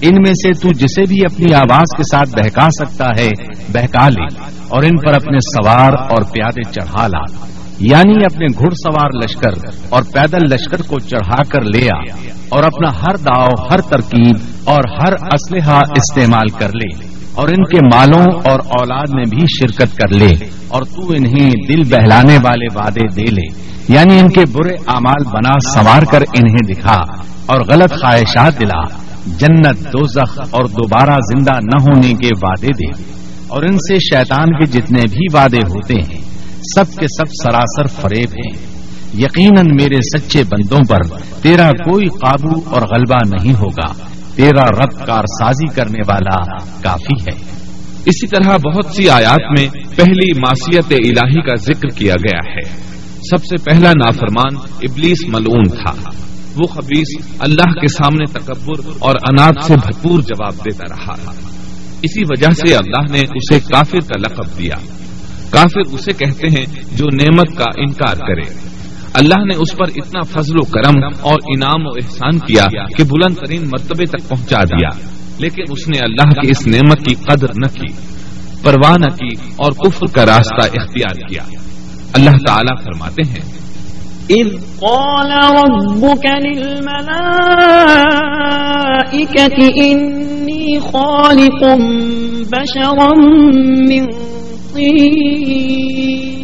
ان 0.03 0.15
میں 0.15 0.35
سے 0.35 0.53
تو 0.55 0.69
جسے 0.73 1.03
بھی 1.03 1.25
اپنی 1.25 1.55
آواز 1.55 1.97
کے 1.97 2.03
ساتھ 2.03 2.31
بہکا 2.31 2.67
سکتا 2.71 3.07
ہے، 3.19 3.29
بہکا 3.73 4.09
لے 4.09 4.47
اور 4.69 4.83
ان 4.83 4.97
پر 4.97 5.15
اپنے 5.15 5.39
سوار 5.39 5.93
اور 6.11 6.23
پیادے 6.23 6.63
چڑھا 6.63 7.07
لا۔ 7.07 7.55
یعنی 7.81 8.15
اپنے 8.25 8.47
گھڑ 8.47 8.71
سوار 8.71 9.11
لشکر 9.25 9.83
اور 9.89 10.03
پیدل 10.03 10.55
لشکر 10.55 10.83
کو 10.83 10.99
چڑھا 10.99 11.43
کر 11.43 11.63
لے 11.63 11.89
آ 11.97 12.01
اور 12.49 12.63
اپنا 12.63 12.91
ہر 13.03 13.17
داؤ، 13.17 13.67
ہر 13.71 13.81
ترکیب 13.81 14.37
اور 14.65 14.81
ہر 15.01 15.13
اسلحہ 15.13 15.81
استعمال 15.97 16.49
کر 16.49 16.69
لے۔ 16.69 17.14
اور 17.35 17.49
ان 17.49 17.65
کے 17.65 17.97
مالوں 17.97 18.23
اور 18.23 18.61
اولاد 18.65 19.15
میں 19.15 19.25
بھی 19.31 19.43
شرکت 19.61 19.97
کر 19.97 20.09
لے 20.09 20.35
اور 20.69 20.83
تو 20.83 21.13
انہیں 21.17 21.51
دل 21.69 21.83
بہلانے 21.85 22.39
والے 22.43 22.67
وعدے 22.75 23.15
دے 23.15 23.31
لے۔ 23.31 23.65
یعنی 23.89 24.19
ان 24.19 24.29
کے 24.29 24.41
برے 24.53 24.75
اعمال 24.87 25.25
بنا 25.25 25.53
سنوار 25.75 26.03
کر 26.03 26.23
انہیں 26.23 26.75
دکھا 26.75 27.03
اور 27.47 27.61
غلط 27.61 27.91
خواہشات 27.91 28.61
دلا۔ 28.61 29.05
جنت 29.27 29.85
دوزخ 29.85 30.41
اور 30.51 30.65
دوبارہ 30.65 31.11
زندہ 31.11 31.51
نہ 31.51 31.83
ہونے 31.83 32.13
کے 32.13 32.29
وعدے 32.43 32.67
دے۔ 32.67 33.15
اور 33.47 33.63
ان 33.63 33.73
سے 33.73 33.99
شیطان 33.99 34.49
کے 34.49 34.67
جتنے 34.67 35.03
بھی 35.11 35.27
وعدے 35.33 35.59
ہوتے 35.59 35.95
ہیں، 35.95 36.21
سب 36.75 36.85
کے 36.99 37.07
سب 37.07 37.27
سراسر 37.43 37.87
فریب 37.87 38.31
ہیں۔ 38.31 38.75
یقیناً 39.19 39.67
میرے 39.81 40.19
سچے 40.19 40.43
بندوں 40.45 40.81
پر 40.89 41.01
تیرا 41.43 41.71
کوئی 41.71 42.07
قابو 42.07 42.61
اور 42.71 42.83
غلبہ 42.83 43.37
نہیں 43.37 43.55
ہوگا۔ 43.55 44.14
تیرا 44.37 44.85
رب 44.85 45.07
کار 45.07 45.23
سازی 45.23 45.75
کرنے 45.75 46.01
والا 46.09 46.57
کافی 46.59 47.31
ہے۔ 47.31 47.55
اسی 48.07 48.27
طرح 48.27 48.57
بہت 48.57 48.87
سی 48.87 49.09
آیات 49.09 49.61
میں 49.61 49.69
پہلی 49.97 50.39
معصیت 50.39 50.85
الہی 50.85 51.43
کا 51.43 51.55
ذکر 51.55 51.89
کیا 51.89 52.15
گیا 52.15 52.55
ہے۔ 52.55 52.95
سب 53.31 53.45
سے 53.45 53.57
پہلا 53.57 53.91
نافرمان 53.91 54.57
ابلیس 54.83 55.19
ملعون 55.29 55.69
تھا۔ 55.69 56.11
وہ 56.57 56.67
خبیص 56.67 57.27
اللہ 57.39 57.73
کے 57.81 57.89
سامنے 57.89 58.25
تکبر 58.33 58.91
اور 58.99 59.15
اناج 59.15 59.55
سے 59.63 59.75
بھرپور 59.75 60.21
جواب 60.21 60.53
دیتا 60.53 60.85
رہا۔ 60.91 61.33
اسی 62.03 62.23
وجہ 62.31 62.51
سے 62.51 62.75
اللہ 62.75 63.13
نے 63.13 63.21
اسے 63.21 63.59
کافر 63.61 63.99
کا 63.99 64.21
لقب 64.21 64.59
دیا۔ 64.59 64.75
کافر 65.51 65.95
اسے 65.95 66.13
کہتے 66.13 66.47
ہیں 66.49 66.67
جو 66.93 67.05
نعمت 67.07 67.59
کا 67.59 67.65
انکار 67.77 68.15
کرے۔ 68.15 68.74
اللہ 69.15 69.45
نے 69.45 69.55
اس 69.55 69.77
پر 69.77 69.85
اتنا 69.97 70.21
فضل 70.23 70.55
و 70.61 70.65
کرم 70.65 71.03
اور 71.21 71.35
انعام 71.35 71.87
و 71.87 71.89
احسان 71.89 72.39
کیا 72.39 72.65
کہ 72.97 73.05
بلند 73.05 73.35
ترین 73.35 73.63
مرتبے 73.63 74.05
تک 74.07 74.29
پہنچا 74.29 74.65
دیا۔ 74.65 74.89
لیکن 75.39 75.63
اس 75.71 75.89
نے 75.89 75.99
اللہ 75.99 76.41
کی 76.41 76.51
اس 76.51 76.67
نعمت 76.67 76.99
کی 76.99 77.15
قدر 77.15 77.47
نہ 77.57 77.67
کی، 77.67 77.93
پرواہ 78.63 78.95
نہ 78.99 79.17
کی 79.17 79.51
اور 79.57 79.73
کفر 79.73 80.07
کا 80.07 80.27
راستہ 80.27 80.67
اختیار 80.67 81.29
کیا۔ 81.29 81.43
اللہ 82.13 82.31
تعالیٰ 82.31 82.85
فرماتے 82.85 83.23
ہیں 83.29 83.55
إذ 84.31 84.57
قال 84.81 85.33
ربك 85.33 86.27
للملائكة 86.27 87.27
إني 89.83 90.79
خالق 90.79 91.63
بشرا 92.49 93.09
من 93.89 94.07
طين۔ 94.75 96.44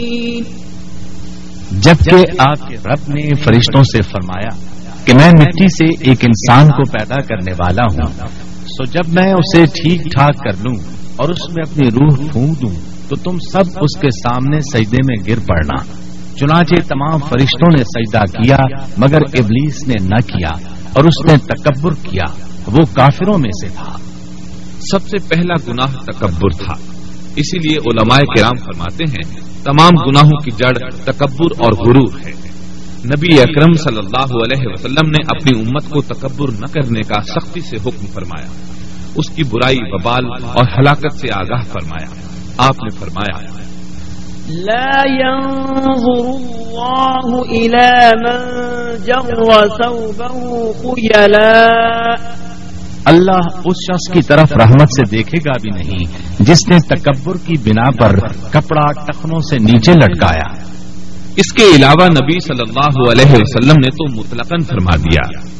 جبکہ 1.83 2.15
آپ 2.39 2.67
کے 2.67 2.75
رب 2.75 3.09
نے 3.09 3.35
فرشتوں 3.35 3.83
سے 3.83 4.01
فرمایا 4.01 4.65
کہ 5.05 5.13
میں 5.13 5.29
مٹی 5.29 5.67
سے 5.67 6.09
ایک 6.09 6.25
انسان 6.25 6.67
کو 6.67 6.91
پیدا 6.91 7.15
کرنے 7.15 7.51
والا 7.51 7.83
ہوں۔ 7.93 8.27
سو 8.65 8.83
جب 8.83 9.09
میں 9.13 9.33
اسے 9.33 9.65
ٹھیک 9.65 10.01
ٹھاک 10.03 10.43
کر 10.43 10.63
لوں 10.63 10.79
اور 11.15 11.29
اس 11.29 11.49
میں 11.49 11.63
اپنی 11.71 11.87
روح 11.87 12.31
پھونک 12.31 12.61
دوں، 12.61 13.09
تو 13.09 13.15
تم 13.15 13.39
سب 13.39 13.69
اس 13.81 13.99
کے 14.01 14.07
سامنے 14.09 14.59
سجدے 14.61 14.97
میں 15.05 15.15
گر 15.27 15.39
پڑنا۔ 15.47 15.83
چنانچہ 16.35 16.75
تمام 16.87 17.19
فرشتوں 17.19 17.75
نے 17.77 17.83
سجدہ 17.83 18.43
کیا، 18.43 18.57
مگر 18.97 19.21
ابلیس 19.21 19.87
نے 19.87 20.03
نہ 20.03 20.27
کیا 20.27 20.69
اور 20.93 21.03
اس 21.03 21.31
نے 21.31 21.37
تکبر 21.37 21.93
کیا۔ 21.93 22.23
وہ 22.65 22.79
کافروں 22.93 23.37
میں 23.37 23.49
سے 23.49 23.67
تھا۔ 23.69 23.97
سب 24.91 25.07
سے 25.07 25.27
پہلا 25.27 25.71
گناہ 25.71 26.03
تکبر 26.03 26.49
تھا۔ 26.65 26.90
اسی 27.35 27.57
لیے 27.57 27.77
علماء 27.77 28.17
کرام 28.17 28.55
فرماتے 28.55 29.03
ہیں، 29.03 29.39
تمام 29.63 30.09
گناہوں 30.09 30.39
کی 30.39 30.51
جڑ 30.51 30.89
تکبر 31.03 31.63
اور 31.65 31.73
غرور 31.73 32.19
ہے۔ 32.25 32.31
نبی 33.05 33.39
اکرم 33.39 33.73
صلی 33.73 33.97
اللہ 33.97 34.35
علیہ 34.35 34.67
وسلم 34.67 35.09
نے 35.09 35.37
اپنی 35.37 35.59
امت 35.59 35.89
کو 35.89 36.01
تکبر 36.01 36.49
نہ 36.49 36.65
کرنے 36.73 37.01
کا 37.01 37.21
سختی 37.21 37.59
سے 37.59 37.75
حکم 37.75 38.05
فرمایا۔ 38.05 38.47
اس 39.15 39.29
کی 39.29 39.43
برائی، 39.43 39.91
ببال 39.91 40.25
اور 40.25 40.65
ہلاکت 40.77 41.13
سے 41.13 41.27
آگاہ 41.33 41.61
فرمایا۔ 41.61 42.27
آپ 42.57 42.83
نے 42.83 42.99
فرمایا، 42.99 43.61
لا 44.49 45.01
ينظر 45.07 46.51
الله 46.73 47.43
إلى 47.47 48.09
من 48.25 48.55
جر 49.05 49.43
ثوبه 49.67 50.61
خيلا 50.81 51.67
اللہ 53.05 53.59
اس 53.65 53.75
شخص 53.87 54.13
کی 54.13 54.21
طرف 54.21 54.51
رحمت 54.51 54.87
سے 54.87 55.09
دیکھے 55.11 55.49
گا 55.49 55.51
بھی 55.61 55.69
نہیں 55.69 56.05
جس 56.39 56.67
نے 56.69 56.77
تکبر 56.77 57.35
کی 57.45 57.53
بنا 57.63 57.89
پر 57.91 58.19
کپڑا 58.51 59.03
ٹخنوں 59.05 59.39
سے 59.39 59.57
نیچے 59.57 59.91
لٹکایا۔ 59.91 60.71
اس 61.35 61.53
کے 61.53 61.63
علاوہ 61.75 62.05
نبی 62.05 62.39
صلی 62.39 62.61
اللہ 62.67 63.11
علیہ 63.11 63.31
وسلم 63.31 63.73
نے 63.77 63.89
تو 63.89 64.19
مطلقاً 64.19 64.63
فرما 64.63 64.95
دیا۔ 64.95 65.51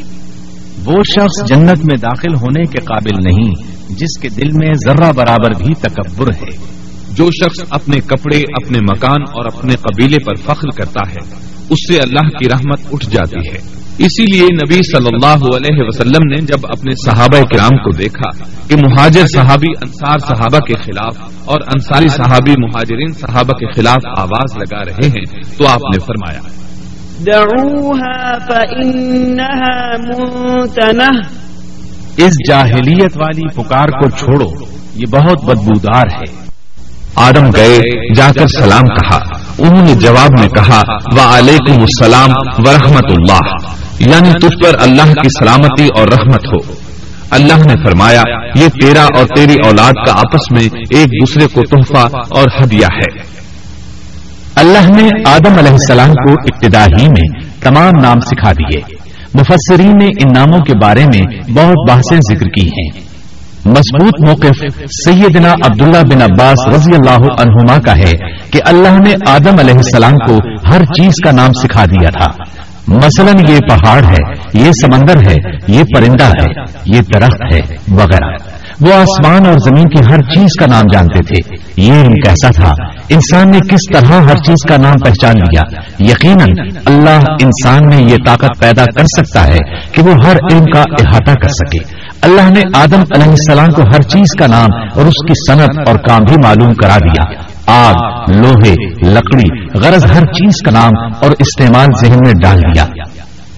وہ 0.85 1.01
شخص 1.15 1.49
جنت 1.49 1.85
میں 1.85 1.97
داخل 2.01 2.35
ہونے 2.35 2.63
کے 2.63 2.81
قابل 2.81 3.23
نہیں 3.23 3.53
جس 3.89 4.19
کے 4.21 4.29
دل 4.29 4.49
میں 4.53 4.73
ذرہ 4.85 5.11
برابر 5.11 5.63
بھی 5.63 5.73
تکبر 5.73 6.27
ہے۔ 6.27 6.80
جو 7.15 7.25
شخص 7.25 7.63
اپنے 7.69 7.97
کپڑے 7.99 8.37
اپنے 8.37 8.79
مکان 8.79 9.21
اور 9.21 9.45
اپنے 9.45 9.73
قبیلے 9.75 10.17
پر 10.19 10.35
فخر 10.35 10.69
کرتا 10.69 11.11
ہے 11.11 11.51
اس 11.69 11.87
سے 11.87 11.97
اللہ 11.97 12.29
کی 12.29 12.49
رحمت 12.49 12.79
اٹھ 12.91 13.09
جاتی 13.09 13.47
ہے۔ 13.47 13.81
اسی 13.91 14.25
لیے 14.25 14.43
نبی 14.43 14.75
صلی 14.75 15.09
اللہ 15.13 15.55
علیہ 15.55 15.83
وسلم 15.87 16.27
نے 16.27 16.41
جب 16.41 16.57
اپنے 16.63 16.91
صحابہ 17.05 17.37
کرام 17.37 17.77
کو 17.77 17.91
دیکھا 17.91 18.43
کہ 18.67 18.75
مہاجر 18.75 19.23
صحابی 19.33 19.71
انصار 19.81 20.19
صحابہ 20.19 20.59
کے 20.59 20.73
خلاف 20.73 21.17
اور 21.45 21.61
انصاری 21.67 22.09
صحابی 22.09 22.51
مہاجرین 22.51 23.13
صحابہ 23.13 23.53
کے 23.53 23.71
خلاف 23.71 24.19
آواز 24.19 24.57
لگا 24.57 24.85
رہے 24.85 25.07
ہیں 25.07 25.25
تو 25.57 25.67
آپ 25.67 25.79
نے 25.79 25.99
فرمایا 25.99 26.41
اس 32.17 32.33
جاہلیت 32.47 33.17
والی 33.17 33.63
پکار 33.63 33.87
کو 33.87 34.09
چھوڑو 34.09 34.65
یہ 34.95 35.05
بہت 35.11 35.45
بدبودار 35.45 36.05
ہے۔ 36.07 36.40
آدم 37.15 37.49
گئے 37.55 37.79
جا 38.13 38.31
کر 38.39 38.47
سلام 38.47 38.81
کہا۔ 38.81 39.17
انہوں 39.57 39.85
نے 39.85 39.95
جواب 39.95 40.39
میں 40.39 40.47
کہا، 40.47 40.81
وعلیکم 41.05 41.81
السلام 41.81 42.29
ورحمۃ 42.57 43.09
اللہ۔ 43.09 43.71
یعنی 43.99 44.33
تجھ 44.33 44.63
پر 44.63 44.79
اللہ 44.79 45.13
کی 45.13 45.39
سلامتی 45.39 45.87
اور 45.97 46.07
رحمت 46.07 46.45
ہو۔ 46.45 46.73
اللہ 47.29 47.53
نے 47.53 47.73
فرمایا، 47.85 48.21
یہ 48.55 48.67
تیرا 48.67 49.03
اور 49.03 49.25
تیری 49.35 49.55
اولاد 49.65 49.93
کا 49.93 50.13
آپس 50.13 50.51
میں 50.51 50.79
ایک 50.89 51.07
دوسرے 51.07 51.45
کو 51.53 51.61
تحفہ 51.61 52.17
اور 52.29 52.47
ہدیہ 52.61 52.85
ہے۔ 52.85 53.19
اللہ 54.55 55.01
نے 55.01 55.09
آدم 55.25 55.57
علیہ 55.57 55.71
السلام 55.71 56.11
کو 56.11 56.31
ابتدا 56.31 56.85
ہی 56.85 57.07
میں 57.07 57.39
تمام 57.61 57.91
نام 58.01 58.19
سکھا 58.19 58.51
دیے۔ 58.51 58.79
مفسرین 59.33 59.97
نے 59.97 60.05
ان 60.05 60.33
ناموں 60.35 60.59
کے 60.59 60.73
بارے 60.81 61.05
میں 61.05 61.51
بہت 61.51 61.89
بحثیں 61.89 62.17
ذکر 62.17 62.45
کی 62.45 62.67
ہیں۔ 62.67 63.10
مضبوط 63.65 64.27
موقف 64.27 64.63
سیدنا 65.05 65.51
عبداللہ 65.51 66.03
بن 66.03 66.21
عباس 66.21 66.75
رضی 66.75 66.91
اللہ 66.93 67.41
عنہما 67.41 67.77
کا 67.77 67.97
ہے 67.97 68.11
کہ 68.51 68.59
اللہ 68.65 68.99
نے 68.99 69.13
آدم 69.27 69.59
علیہ 69.59 69.73
السلام 69.73 70.13
کو 70.13 70.37
ہر 70.73 70.83
چیز 70.83 71.11
کا 71.23 71.31
نام 71.31 71.51
سکھا 71.53 71.85
دیا 71.85 72.09
تھا۔ 72.09 72.43
مثلا 72.87 73.51
یہ 73.51 73.59
پہاڑ 73.69 74.03
ہے، 74.03 74.31
یہ 74.53 74.71
سمندر 74.71 75.17
ہے، 75.29 75.35
یہ 75.67 75.83
پرندہ 75.95 76.23
ہے، 76.23 76.61
یہ 76.85 77.01
درخت 77.13 77.53
ہے، 77.53 77.61
وغیرہ۔ 77.91 78.35
وہ 78.81 78.93
آسمان 78.93 79.45
اور 79.45 79.53
زمین 79.53 79.89
کی 79.89 80.13
ہر 80.13 80.17
چیز 80.17 80.47
کا 80.59 80.65
نام 80.65 80.83
جانتے 80.93 81.19
تھے۔ 81.23 81.55
یہ 81.77 81.93
علم 81.93 82.13
کیسا 82.13 82.49
تھا۔ 82.49 82.71
انسان 83.09 83.51
نے 83.51 83.59
کس 83.59 83.93
طرح 83.93 84.21
ہر 84.21 84.35
چیز 84.35 84.69
کا 84.69 84.77
نام 84.77 84.93
پہچان 84.93 85.35
لیا؟ 85.35 85.61
یقیناً 85.99 86.49
اللہ 86.85 87.19
انسان 87.43 87.79
میں 87.85 88.09
یہ 88.09 88.15
طاقت 88.25 88.59
پیدا 88.59 88.85
کر 88.85 89.03
سکتا 89.03 89.47
ہے 89.47 89.57
کہ 89.91 90.01
وہ 90.01 90.13
ہر 90.25 90.35
علم 90.51 90.65
کا 90.65 90.79
احاطہ 90.79 91.31
کر 91.31 91.47
سکے۔ 91.47 92.00
اللہ 92.21 92.49
نے 92.49 92.61
آدم 92.73 92.99
علیہ 92.99 93.29
السلام 93.29 93.67
کو 93.67 93.81
ہر 93.81 94.01
چیز 94.01 94.39
کا 94.39 94.47
نام 94.47 94.69
اور 94.95 95.05
اس 95.05 95.27
کی 95.27 95.51
صنعت 95.51 95.87
اور 95.87 95.95
کام 95.95 96.23
بھی 96.23 96.35
معلوم 96.43 96.73
کرا 96.73 96.97
دیا۔ 96.97 97.23
آگ، 97.67 98.31
لوہے، 98.31 98.73
لکڑی، 99.11 99.77
غرض 99.77 100.05
ہر 100.05 100.25
چیز 100.25 100.53
کا 100.65 100.71
نام 100.71 101.13
اور 101.21 101.31
استعمال 101.39 101.87
ذہن 102.01 102.17
میں 102.25 102.33
ڈال 102.41 102.57
دیا۔ 102.57 102.85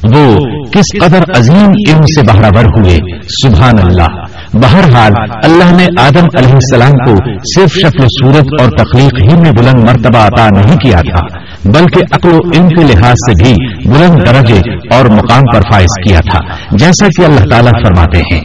وہ 0.04 0.40
کس 0.72 1.00
قدر 1.02 1.24
عظیم 1.38 1.70
علم 1.90 2.02
سے 2.02 2.22
بہرابر 2.22 2.66
ہوئے۔ 2.66 2.98
سبحان 3.22 3.76
اللہ۔ 3.84 4.33
بہرحال، 4.54 5.12
اللہ 5.44 5.76
نے 5.76 5.86
آدم 6.00 6.26
علیہ 6.38 6.54
السلام 6.54 6.92
کو 6.92 7.14
صرف 7.56 7.72
شکل 7.72 8.06
صورت 8.06 8.62
اور 8.62 8.70
تخلیق 8.70 9.32
ہی 9.32 9.42
میں 9.42 9.52
بلند 9.52 9.84
مرتبہ 9.84 10.20
عطا 10.28 10.48
نہیں 10.56 10.78
کیا 10.78 11.02
تھا، 11.02 11.24
بلکہ 11.66 12.02
عقل 12.12 12.30
و 12.30 12.40
علم 12.54 12.68
کے 12.70 12.84
لحاظ 12.84 13.14
سے 13.14 13.44
بھی 13.44 13.54
بلند 13.90 14.18
درجے 14.28 14.60
اور 14.96 15.06
مقام 15.06 15.42
پر 15.54 15.62
فائز 15.62 15.94
کیا 16.06 16.20
تھا، 16.20 16.40
جیسا 16.72 17.08
کہ 17.08 17.22
اللہ 17.26 17.46
تعالیٰ 17.50 17.72
فرماتے 17.86 18.20
ہیں۔ 18.20 18.42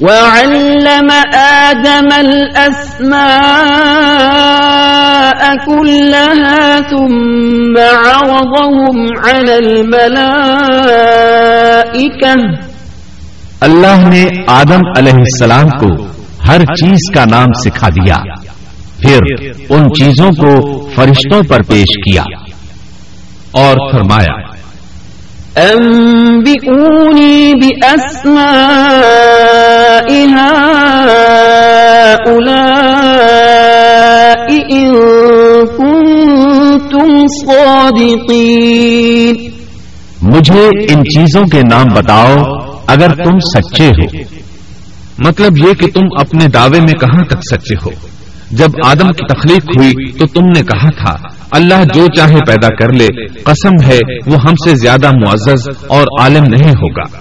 وعلم 0.00 1.08
آدم 1.34 2.08
الأسماء 2.16 3.52
كلها 5.66 6.80
ثم 6.90 7.74
عرضهم 7.78 8.96
على 9.28 9.54
الملائكة 9.56 10.72
اللہ 13.62 14.08
نے 14.08 14.26
آدم 14.46 14.80
علیہ 14.98 15.12
السلام 15.12 15.68
کو 15.68 16.06
ہر 16.48 16.60
چیز 16.60 17.14
کا 17.14 17.24
نام 17.30 17.52
سکھا 17.64 17.88
دیا۔ 17.88 18.16
پھر 19.00 19.18
ان 19.68 19.94
چیزوں 19.98 20.30
کو 20.30 20.80
فرشتوں 20.94 21.42
پر 21.42 21.62
پیش 21.62 21.94
کیا 22.04 22.22
اور 23.52 23.76
فرمایا 23.92 24.52
أنبئوني 25.58 27.52
بأسماء 27.54 28.42
هؤلاء 33.36 34.46
إن 34.70 34.92
كنتم 35.66 37.26
صادقين 37.46 39.36
مجھے 40.22 40.68
ان 40.88 41.04
چیزوں 41.04 41.44
کے 41.44 41.60
نام 41.70 41.86
بتاؤ 41.94 42.61
اگر 42.92 43.14
تم 43.24 43.38
سچے 43.38 43.88
ہو 43.88 44.34
مطلب 45.18 45.58
یہ 45.58 45.72
کہ 45.72 45.86
تم 45.86 46.06
اپنے 46.20 46.48
دعوے 46.48 46.80
میں 46.80 46.94
کہاں 46.94 47.24
تک 47.24 47.54
سچے 47.54 47.74
ہو؟ 47.84 47.90
جب 48.50 48.68
آدم 48.84 49.08
کی 49.08 49.34
تخلیق 49.34 49.64
ہوئی 49.64 50.12
تو 50.12 50.26
تم 50.26 50.46
نے 50.46 50.62
کہا 50.62 50.90
تھا 50.90 51.28
اللہ 51.50 51.84
جو 51.94 52.06
چاہے 52.16 52.38
پیدا 52.46 52.68
کر 52.68 52.92
لے 52.92 53.08
قسم 53.42 53.86
ہے 53.86 53.98
وہ 54.26 54.36
ہم 54.40 54.54
سے 54.64 54.74
زیادہ 54.74 55.10
معزز 55.10 55.68
اور 55.88 56.06
عالم 56.20 56.44
نہیں 56.44 56.70
ہوگا۔ 56.70 57.18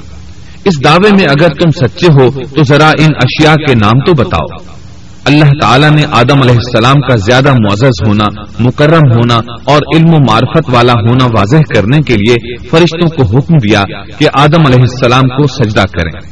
اس 0.66 0.84
دعوے 0.84 1.10
میں 1.12 1.26
اگر 1.26 1.50
تم 1.50 1.70
سچے 1.70 2.08
ہو 2.08 2.30
تو 2.32 2.64
ذرا 2.64 2.88
ان 2.88 3.10
اشیاء 3.16 3.56
کے 3.56 3.76
نام 3.76 4.00
تو 4.00 4.14
بتاؤ۔ 4.14 4.81
اللہ 5.26 5.50
تعالیٰ 5.62 5.90
نے 5.90 6.04
آدم 6.12 6.42
علیہ 6.42 6.56
السلام 6.56 7.02
کا 7.02 7.16
زیادہ 7.16 7.52
معزز 7.52 8.08
ہونا، 8.08 8.26
مکرم 8.60 9.12
ہونا 9.12 9.36
اور 9.64 9.78
علم 9.96 10.10
و 10.14 10.18
معرفت 10.18 10.70
والا 10.74 10.94
ہونا 10.94 11.26
واضح 11.26 11.58
کرنے 11.76 11.98
کے 12.02 12.14
لیے 12.14 12.58
فرشتوں 12.70 13.10
کو 13.10 13.38
حکم 13.38 13.54
دیا 13.54 13.84
کہ 14.18 14.28
آدم 14.34 14.66
علیہ 14.68 14.80
السلام 14.80 15.22
کو 15.22 15.48
سجدہ 15.48 15.82
کریں۔ 15.82 16.28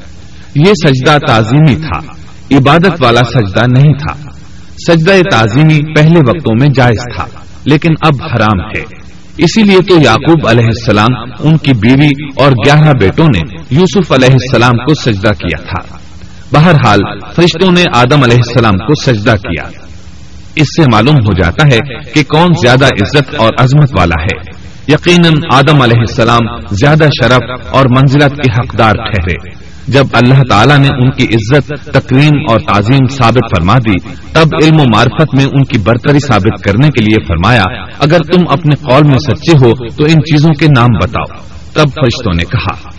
یہ 0.55 0.87
سجدہ 0.87 1.17
تعظیمی 1.27 1.75
تھا، 1.75 1.99
عبادت 2.57 3.03
والا 3.03 3.19
سجدہ 3.19 3.61
نہیں 3.67 3.93
تھا۔ 3.93 4.31
سجدہ 4.87 5.11
تعظیمی 5.31 5.93
پہلے 5.93 6.19
وقتوں 6.19 6.55
میں 6.61 6.67
جائز 6.75 7.15
تھا، 7.15 7.25
لیکن 7.65 7.89
اب 8.01 8.13
حرام 8.23 8.59
ہے۔ 8.59 8.83
اسی 9.37 9.63
لیے 9.63 9.79
تو 9.79 9.95
یعقوب 9.95 10.47
علیہ 10.47 10.65
السلام، 10.65 11.31
ان 11.39 11.57
کی 11.57 11.73
بیوی 11.73 12.09
اور 12.35 12.51
گیارہ 12.51 12.93
بیٹوں 13.01 13.25
نے 13.25 13.55
یوسف 13.71 14.11
علیہ 14.11 14.31
السلام 14.31 14.77
کو 14.77 14.93
سجدہ 14.93 15.29
کیا 15.29 15.63
تھا۔ 15.63 16.08
بہرحال، 16.53 16.99
فرشتوں 17.35 17.71
نے 17.71 17.83
آدم 17.95 18.23
علیہ 18.23 18.37
السلام 18.37 18.77
کو 18.77 19.03
سجدہ 19.03 19.31
کیا۔ 19.31 19.63
اس 20.55 20.67
سے 20.67 20.83
معلوم 20.91 21.15
ہو 21.15 21.33
جاتا 21.43 21.67
ہے 21.73 21.79
کہ 22.13 22.23
کون 22.23 22.47
زیادہ 22.61 22.85
عزت 22.85 23.35
اور 23.35 23.49
عظمت 23.57 23.99
والا 23.99 24.23
ہے۔ 24.23 24.69
یقیناً، 24.87 25.33
آدم 25.53 25.81
علیہ 25.81 25.99
السلام 25.99 26.57
زیادہ 26.71 27.03
شرف 27.03 27.67
اور 27.71 27.85
منزلت 27.85 28.35
کے 28.35 28.51
حقدار 28.51 28.93
ٹھہرے۔ 28.93 29.69
جب 29.87 30.03
اللہ 30.13 30.41
تعالیٰ 30.49 30.77
نے 30.77 30.87
ان 30.87 31.11
کی 31.11 31.23
عزت، 31.23 31.71
تکریم 31.85 32.35
اور 32.49 32.59
تعظیم 32.59 33.07
ثابت 33.07 33.55
فرما 33.55 33.77
دی، 33.77 33.99
تب 34.31 34.47
علم 34.63 34.79
و 34.79 34.83
معرفت 34.95 35.35
میں 35.35 35.45
ان 35.45 35.63
کی 35.63 35.77
برتری 35.77 36.19
ثابت 36.19 36.63
کرنے 36.63 36.87
کے 36.87 37.05
لیے 37.05 37.23
فرمایا، 37.23 37.63
اگر 37.99 38.19
تم 38.19 38.43
اپنے 38.49 38.75
قول 38.75 39.03
میں 39.03 39.19
سچے 39.19 39.51
ہو 39.51 39.89
تو 39.89 40.03
ان 40.03 40.21
چیزوں 40.21 40.53
کے 40.59 40.65
نام 40.67 40.87
بتاؤ۔ 41.01 41.37
تب 41.73 41.89
فرشتوں 41.89 42.33
نے 42.33 42.43
کہا 42.43 42.98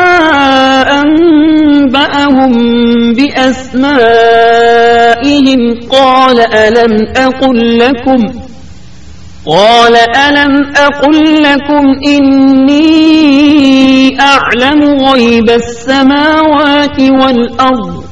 أنبأهم 2.31 3.13
بأسمائهم 3.13 3.89
قال 5.89 6.39
ألم 6.39 7.07
أقل 7.15 7.79
لكم 7.79 8.21
قال 9.45 9.95
ألم 9.95 10.71
أقل 10.77 11.43
لكم 11.43 11.95
إني 12.07 12.81
أعلم 14.21 14.81
غيب 14.83 15.49
السماوات 15.49 16.99
والأرض 16.99 18.03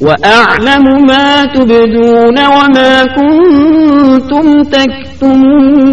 وأعلم 0.00 1.06
ما 1.06 1.44
تبدون 1.44 2.38
وما 2.38 3.04
كنتم 3.04 4.62
تكتمون 4.62 5.92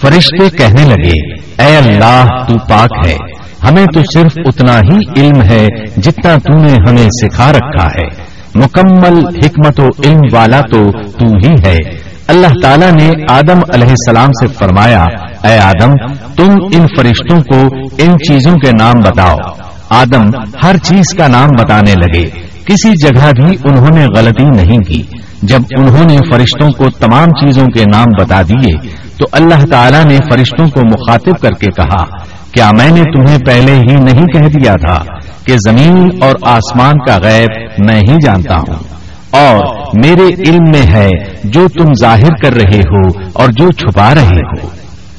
فرشتے 0.00 0.48
کہنے 0.56 0.84
لگے، 0.84 1.16
اے 1.62 1.76
اللہ، 1.76 2.24
تو 2.48 2.54
پاک 2.68 3.06
ہے۔ 3.06 3.37
ہمیں 3.64 3.84
تو 3.94 4.00
صرف 4.14 4.32
اتنا 4.36 4.80
ہی 4.80 5.20
علم 5.20 5.42
ہے 5.42 5.66
جتنا 5.96 6.36
تو 6.36 6.62
نے 6.62 6.72
ہمیں 6.88 7.08
سکھا 7.22 7.52
رکھا 7.52 7.86
ہے۔ 7.86 8.38
مکمل 8.54 9.18
حکمت 9.18 9.80
و 9.80 9.86
علم 10.04 10.20
والا 10.32 10.60
تو 10.60 10.90
تو 10.92 11.26
ہی 11.26 11.52
ہے۔ 11.66 11.76
اللہ 12.28 12.46
تعالیٰ 12.62 12.92
نے 12.92 13.10
آدم 13.30 13.58
علیہ 13.74 13.88
السلام 13.88 14.28
سے 14.28 14.46
فرمایا، 14.46 15.04
اے 15.44 15.58
آدم، 15.58 15.90
تم 16.36 16.52
ان 16.72 16.86
فرشتوں 16.96 17.38
کو 17.38 17.76
ان 17.98 18.18
چیزوں 18.18 18.56
کے 18.56 18.70
نام 18.78 18.94
بتاؤ۔ 19.00 19.36
آدم 19.90 20.24
ہر 20.62 20.76
چیز 20.76 21.16
کا 21.16 21.28
نام 21.28 21.48
بتانے 21.48 21.94
لگے۔ 21.94 22.28
کسی 22.64 23.06
جگہ 23.06 23.44
بھی 23.44 23.56
انہوں 23.64 23.90
نے 23.94 24.06
غلطی 24.16 24.44
نہیں 24.44 24.78
کی۔ 24.78 25.02
جب 25.42 25.58
انہوں 25.78 26.04
نے 26.04 26.16
فرشتوں 26.30 26.70
کو 26.70 26.90
تمام 26.90 27.26
چیزوں 27.26 27.66
کے 27.66 27.84
نام 27.94 28.06
بتا 28.20 28.42
دیے، 28.42 28.76
تو 29.18 29.24
اللہ 29.32 29.64
تعالیٰ 29.70 30.04
نے 30.04 30.16
فرشتوں 30.30 30.66
کو 30.66 30.80
مخاطب 30.80 31.40
کر 31.40 31.50
کے 31.50 31.66
کہا 31.66 32.04
کیا 32.52 32.70
میں 32.78 32.90
نے 32.90 33.02
تمہیں 33.02 33.38
پہلے 33.38 33.72
ہی 33.74 33.94
نہیں 33.94 34.26
کہہ 34.26 34.48
دیا 34.48 34.72
تھا 34.72 35.04
کہ 35.46 35.56
زمین 35.68 36.08
اور 36.20 36.34
آسمان 36.42 36.94
کا 36.98 37.18
غیب 37.22 37.70
میں 37.78 38.00
ہی 38.00 38.16
جانتا 38.24 38.56
ہوں؟ 38.56 38.76
اور 39.30 39.76
میرے 40.04 40.50
علم 40.50 40.70
میں 40.70 40.94
ہے 40.94 41.08
جو 41.44 41.68
تم 41.68 41.86
ظاہر 42.00 42.34
کر 42.42 42.52
رہے 42.52 42.78
ہو 42.78 43.20
اور 43.32 43.48
جو 43.48 43.70
چھپا 43.70 44.14
رہے 44.14 44.36
ہو۔ 44.36 44.68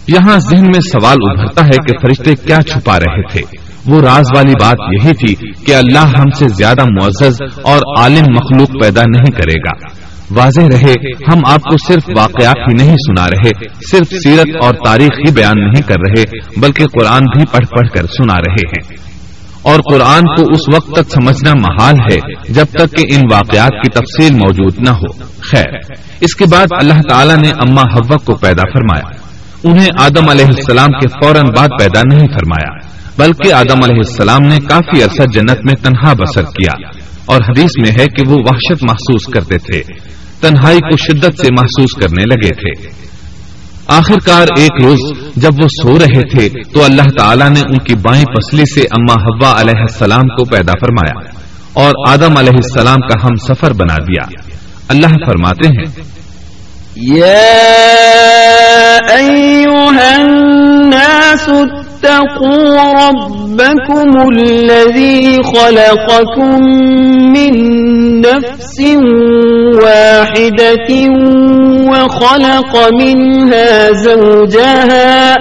یہاں 0.08 0.40
ذہن 0.40 0.64
میں 0.64 0.80
سوال 0.92 1.16
ابھرتا 1.30 1.66
ہے 1.66 1.78
کہ 1.88 1.94
فرشتے 2.02 2.48
کیا 2.48 2.62
چھپا 2.62 3.00
رہے 3.00 3.22
تھے۔ 3.32 3.42
وہ 3.86 4.02
راز 4.02 4.26
والی 4.36 4.54
بات 4.62 4.78
یہی 4.92 5.14
تھی 5.14 5.52
کہ 5.66 5.76
اللہ 5.76 6.06
ہم 6.20 6.30
سے 6.40 6.48
زیادہ 6.48 6.84
معزز 6.84 7.42
اور 7.64 8.00
عالم 8.00 8.26
مخلوق 8.32 8.84
پیدا 8.84 9.02
نہیں 9.02 9.32
کرے 9.32 9.60
گا۔ 9.60 9.99
واضح 10.32 10.62
رہے، 10.62 10.94
ہم 11.34 11.40
آپ 11.46 11.62
کو 11.62 11.78
صرف 11.88 12.10
واقعات 12.18 12.56
ہی 12.58 12.74
نہیں 12.74 12.96
سنا 12.96 13.28
رہے، 13.28 13.52
صرف 13.92 14.08
سیرت 14.24 14.64
اور 14.64 14.74
تاریخ 14.74 15.12
ہی 15.28 15.32
بیان 15.32 15.60
نہیں 15.60 15.82
کر 15.82 15.96
رہے، 16.08 16.24
بلکہ 16.58 16.86
قرآن 16.86 17.22
بھی 17.22 17.46
پڑھ 17.52 17.66
پڑھ 17.66 17.90
کر 17.90 18.02
سنا 18.02 18.36
رہے 18.36 18.68
ہیں۔ 18.68 19.10
اور 19.62 19.80
قرآن 19.92 20.22
کو 20.22 20.52
اس 20.52 20.76
وقت 20.76 20.92
تک 20.92 21.12
سمجھنا 21.12 21.52
محال 21.54 21.96
ہے، 22.12 22.54
جب 22.54 22.66
تک 22.66 22.98
کہ 22.98 23.16
ان 23.16 23.22
واقعات 23.32 23.72
کی 23.72 23.90
تفصیل 23.90 24.34
موجود 24.34 24.80
نہ 24.80 24.90
ہو۔ 24.90 25.24
خیر، 25.52 25.68
اس 26.22 26.36
کے 26.36 26.46
بعد 26.52 26.68
اللہ 26.72 27.02
تعالیٰ 27.10 27.38
نے 27.38 27.50
اما 27.50 27.82
حوا 27.82 28.18
کو 28.18 28.36
پیدا 28.36 28.64
فرمایا۔ 28.74 29.30
انہیں 29.64 29.88
آدم 30.00 30.30
علیہ 30.30 30.46
السلام 30.46 30.88
کے 30.88 31.08
فوراً 31.08 31.44
بعد 31.58 31.68
پیدا 31.80 32.02
نہیں 32.12 32.28
فرمایا، 32.28 32.90
بلکہ 33.18 33.54
آدم 33.54 33.84
علیہ 33.84 33.98
السلام 33.98 34.48
نے 34.48 34.58
کافی 34.70 35.04
عرصہ 35.04 35.24
جنت 35.34 35.66
میں 35.66 35.74
تنہا 35.74 36.14
بسر 36.14 36.42
کیا۔ 36.42 36.99
اور 37.30 37.40
حدیث 37.42 37.72
میں 37.78 37.92
ہے 38.00 38.06
کہ 38.06 38.30
وہ 38.30 38.38
وحشت 38.38 38.84
محسوس 38.84 39.34
کرتے 39.34 39.58
تھے، 39.58 39.82
تنہائی 40.42 40.80
کو 40.80 40.98
شدت 40.98 41.42
سے 41.42 41.48
محسوس 41.52 41.96
کرنے 42.02 42.24
لگے 42.24 42.54
تھے۔ 42.54 42.88
آخر 43.88 44.16
کار 44.26 44.48
ایک 44.58 44.86
روز 44.86 45.00
جب 45.36 45.50
وہ 45.64 45.68
سو 45.68 46.00
رہے 46.00 46.22
تھے، 46.22 46.64
تو 46.64 46.86
اللہ 46.86 47.18
تعالیٰ 47.20 47.50
نے 47.50 47.60
ان 47.60 47.78
کی 47.78 47.96
بائیں 47.96 48.26
پسلی 48.26 48.64
سے 48.76 48.82
اما 48.82 49.14
حوا 49.14 49.62
علیہ 49.62 49.80
السلام 49.80 50.28
کو 50.28 50.46
پیدا 50.46 50.72
فرمایا 50.72 51.40
اور 51.74 51.94
آدم 52.08 52.38
علیہ 52.38 52.58
السلام 52.64 52.98
کا 52.98 53.24
ہم 53.24 53.54
سفر 53.54 53.74
بنا 53.74 53.96
دیا۔ 53.96 54.42
اللہ 54.88 55.08
فرماتے 55.08 55.68
ہیں 55.68 56.10
يا 56.98 57.48
أيها 59.10 60.14
الناس 60.14 61.50
واتقوا 62.04 63.10
ربكم 63.10 64.10
الذي 64.34 65.38
خلقكم 65.44 66.60
من 67.34 67.54
نفس 68.22 68.80
واحدة 69.84 70.90
وخلق 71.90 72.74
منها 73.00 73.92
زوجها 74.04 75.36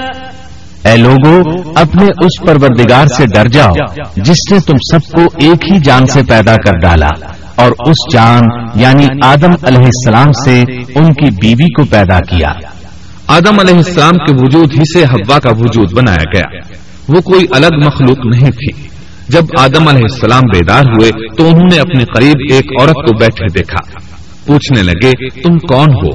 اے 0.87 0.97
لوگو، 0.97 1.37
اپنے 1.75 2.07
اس 2.25 2.35
پروردگار 2.47 3.07
سے 3.07 3.27
ڈر 3.27 3.49
جاؤ، 3.49 3.73
جس 4.17 4.41
نے 4.53 4.59
تم 4.67 4.77
سب 4.91 5.13
کو 5.13 5.23
ایک 5.41 5.73
ہی 5.73 5.79
جان 5.85 6.07
سے 6.07 6.23
پیدا 6.29 6.55
کر 6.57 6.79
ڈالا، 6.83 7.11
اور 7.57 7.73
اس 7.87 8.13
جان 8.13 8.43
یعنی 8.75 9.07
آدم 9.23 9.55
علیہ 9.63 9.87
السلام 9.87 10.33
سے، 10.45 10.61
ان 10.95 11.13
کی 11.13 11.31
بیوی 11.43 11.69
کو 11.77 11.85
پیدا 11.85 12.21
کیا۔ 12.21 12.53
آدم 13.29 13.61
علیہ 13.61 13.75
السلام 13.75 14.15
کے 14.15 14.33
وجود 14.33 14.73
ہی 14.73 14.99
سے 14.99 15.05
ہوا 15.05 15.39
کا 15.39 15.51
وجود 15.59 15.93
بنایا 15.93 16.37
گیا۔ 16.37 16.59
وہ 17.09 17.21
کوئی 17.21 17.47
الگ 17.51 17.87
مخلوق 17.87 18.27
نہیں 18.27 18.51
تھی۔ 18.51 18.89
جب 19.29 19.45
آدم 19.59 19.89
علیہ 19.89 20.03
السلام 20.03 20.41
بیدار 20.41 20.83
ہوئے 20.83 21.11
تو 21.37 21.47
انہوں 21.47 21.69
نے 21.73 21.79
اپنے 21.79 22.05
قریب 22.05 22.53
ایک 22.53 22.65
عورت 22.81 22.95
کو 22.95 23.19
بیٹھے 23.19 23.47
دیکھا۔ 23.59 24.01
پوچھنے 24.47 24.83
لگے، 24.83 25.13
تم 25.43 25.59
کون 25.59 25.89
ہو؟ 25.95 26.11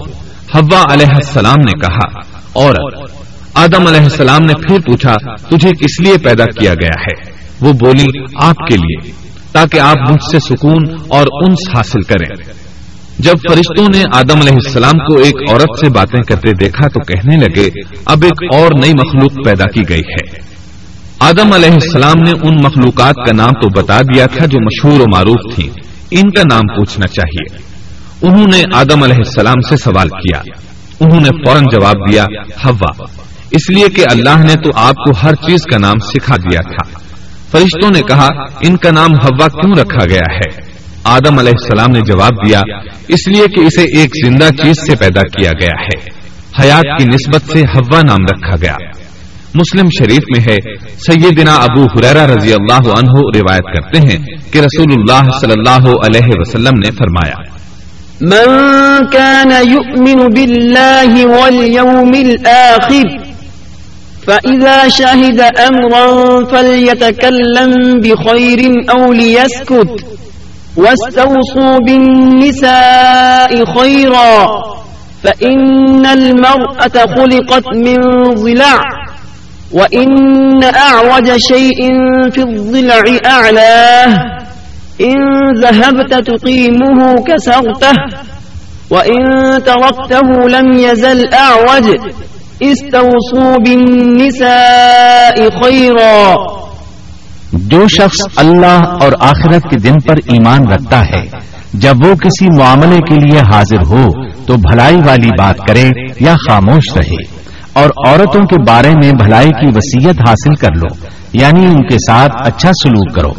ہوا 0.56 0.94
علیہ 0.94 1.08
السلام 1.08 1.60
نے 1.66 1.72
کہا، 1.72 2.20
عورت۔ 2.56 3.12
آدم 3.54 3.88
علیہ 3.88 4.02
السلام 4.02 4.42
نے 4.42 4.54
پھر 4.54 4.80
پوچھا، 4.80 5.16
تجھے 5.36 5.70
کس 5.70 6.02
لیے 6.02 6.18
پیدا 6.18 6.46
کیا 6.46 6.74
گیا 6.74 7.02
ہے؟ 7.02 7.32
وہ 7.62 7.74
بولی، 7.74 8.24
آپ 8.42 8.58
کے 8.58 8.78
لیے، 8.78 9.12
تاکہ 9.52 9.80
آپ 9.80 10.12
مجھ 10.12 10.32
سے 10.32 10.40
سکون 10.40 10.84
اور 11.08 11.28
انس 11.46 11.78
حاصل 11.78 12.02
کریں۔ 12.02 12.63
جب 13.20 13.34
فرشتوں 13.50 13.86
نے 13.96 14.04
آدم 14.14 14.40
علیہ 14.42 14.54
السلام 14.54 14.98
کو 14.98 15.18
ایک 15.18 15.50
عورت 15.50 15.80
سے 15.80 15.90
باتیں 15.90 16.24
کرتے 16.24 16.52
دیکھا 16.52 16.88
تو 16.88 17.00
کہنے 17.00 17.38
لگے، 17.38 17.70
اب 18.06 18.24
ایک 18.24 18.54
اور 18.54 18.72
نئی 18.84 18.94
مخلوق 18.94 19.46
پیدا 19.46 19.66
کی 19.66 19.90
گئی 19.90 20.02
ہے۔ 20.02 20.54
آدم 21.20 21.54
علیہ 21.54 21.72
السلام 21.72 22.20
نے 22.26 22.32
ان 22.32 22.56
مخلوقات 22.56 23.16
کا 23.16 23.36
نام 23.36 23.50
تو 23.50 23.82
بتا 23.82 24.02
دیا 24.02 24.26
تھا 24.26 24.46
جو 24.46 24.60
مشہور 24.62 25.00
و 25.00 25.04
معروف 25.16 25.56
تھیں۔ 25.56 25.70
ان 26.12 26.32
کا 26.32 26.42
نام 26.52 26.76
پوچھنا 26.76 27.08
چاہیے۔ 27.08 27.58
انہوں 28.22 28.48
نے 28.48 28.64
آدم 28.74 29.04
علیہ 29.04 29.16
السلام 29.16 29.62
سے 29.70 29.78
سوال 29.78 30.10
کیا۔ 30.10 30.42
انہوں 31.00 31.22
نے 31.22 31.30
فوراً 31.30 31.64
جواب 31.64 32.12
دیا 32.12 32.24
ہوا 32.66 33.06
اس 33.52 33.70
لیے 33.70 33.90
کہ 33.96 34.04
اللہ 34.12 34.40
نے 34.40 34.56
تو 34.56 34.70
آپ 34.76 34.96
کو 34.96 35.12
ہر 35.24 35.36
چیز 35.36 35.64
کا 35.64 35.78
نام 35.78 36.00
سکھا 36.00 36.36
دیا 36.36 36.62
تھا۔ 36.62 37.00
فرشتوں 37.52 37.90
نے 37.90 38.02
کہا، 38.02 38.28
ان 38.62 38.78
کا 38.78 38.92
نام 38.92 39.12
ہوا 39.12 39.48
کیوں 39.48 39.72
رکھا 39.72 40.06
گیا 40.06 40.36
ہے؟ 40.36 40.63
آدم 41.04 41.40
علیہ 41.40 41.52
السلام 41.62 41.90
نے 41.92 42.00
جواب 42.00 42.32
دیا، 42.48 42.62
اس 43.08 43.28
لیے 43.28 43.48
کہ 43.56 43.60
اسے 43.60 43.82
ایک 43.82 44.10
زندہ 44.26 44.64
چیز 44.64 44.76
سے 44.88 44.96
پیدا 44.96 45.22
کیا 45.22 45.52
گیا 45.62 45.72
ہے۔ 45.84 46.24
حیات 46.64 47.00
کی 47.00 47.06
نسبت 47.06 47.52
سے 47.52 47.60
ہوا 47.60 48.02
نام 48.10 48.20
رکھا 48.32 48.56
گیا۔ 48.62 48.76
مسلم 49.56 49.90
شریف 50.00 50.24
میں 50.38 50.54
ہے، 50.54 50.76
سیدنا 50.78 51.56
ابو 51.56 51.84
حریرا 51.84 52.28
رضی 52.28 52.54
اللہ 52.54 52.90
عنہ 52.90 53.12
روایت 53.36 53.76
کرتے 53.76 54.00
ہیں 54.00 54.52
کہ 54.52 54.60
رسول 54.60 54.92
اللہ 54.92 55.30
صلی 55.40 55.52
اللہ 55.52 55.90
علیہ 56.06 56.28
وسلم 56.28 56.78
نے 56.78 56.92
فرمایا، 56.92 57.54
من 58.22 59.06
كان 59.12 59.52
يؤمن 59.52 60.28
بالله 60.34 61.26
واليوم 61.38 62.12
الآخر 62.14 63.34
فإذا 64.26 64.88
شهد 64.90 65.42
أمرا 65.60 66.40
فليتكلم 66.52 67.72
بخير 68.04 68.60
أو 68.94 69.14
ليسكت 69.14 70.06
واستوصوا 70.78 71.78
بالنساء 71.88 73.66
خيرا 73.80 74.48
فإن 75.24 76.06
المرأة 76.06 77.16
خلقت 77.16 77.64
من 77.76 77.98
ضلع 78.34 78.82
وإن 79.72 80.64
أعوج 80.64 81.32
شيء 81.38 81.80
في 82.32 82.42
الضلع 82.42 83.02
أعلاه 83.26 84.08
إن 85.02 85.18
ذهبت 85.62 86.14
تقيمه 86.14 87.16
كسرته 87.28 87.94
وإن 88.90 89.24
تركته 89.64 90.50
لم 90.50 90.78
يزل 90.80 91.34
أعوج 91.34 91.96
جو 97.54 97.88
شخص 97.88 98.40
اللہ 98.40 98.84
اور 99.02 99.12
آخرت 99.20 99.62
کے 99.62 99.78
دن 99.78 99.94
پر 100.08 100.16
ایمان 100.16 100.68
رکھتا 100.72 101.00
ہے۔ 101.00 101.26
جب 101.74 101.94
وہ 102.06 102.16
کسی 102.16 102.48
معاملے 102.60 102.98
کے 102.98 103.16
لیے 103.16 103.40
حاضر 103.40 103.88
ہو، 103.88 104.12
تو 104.46 104.54
بھلائی 104.56 104.96
والی 104.96 105.30
بات 105.38 105.58
کرے 105.68 105.90
یا 106.20 106.34
خاموش 106.48 106.98
رہے۔ 106.98 107.44
اور 107.74 107.90
عورتوں 108.08 108.42
کے 108.42 108.56
بارے 108.68 108.90
میں 108.90 109.12
بھلائی 109.12 109.50
کی 109.50 109.68
وسیعت 109.76 110.30
حاصل 110.30 110.56
کر 110.56 110.76
لو 110.76 111.06
یعنی 111.34 111.66
ان 111.66 111.88
کے 111.88 111.96
ساتھ 111.96 112.32
اچھا 112.46 112.70
سلوک 112.84 113.16
کرو۔ 113.16 113.32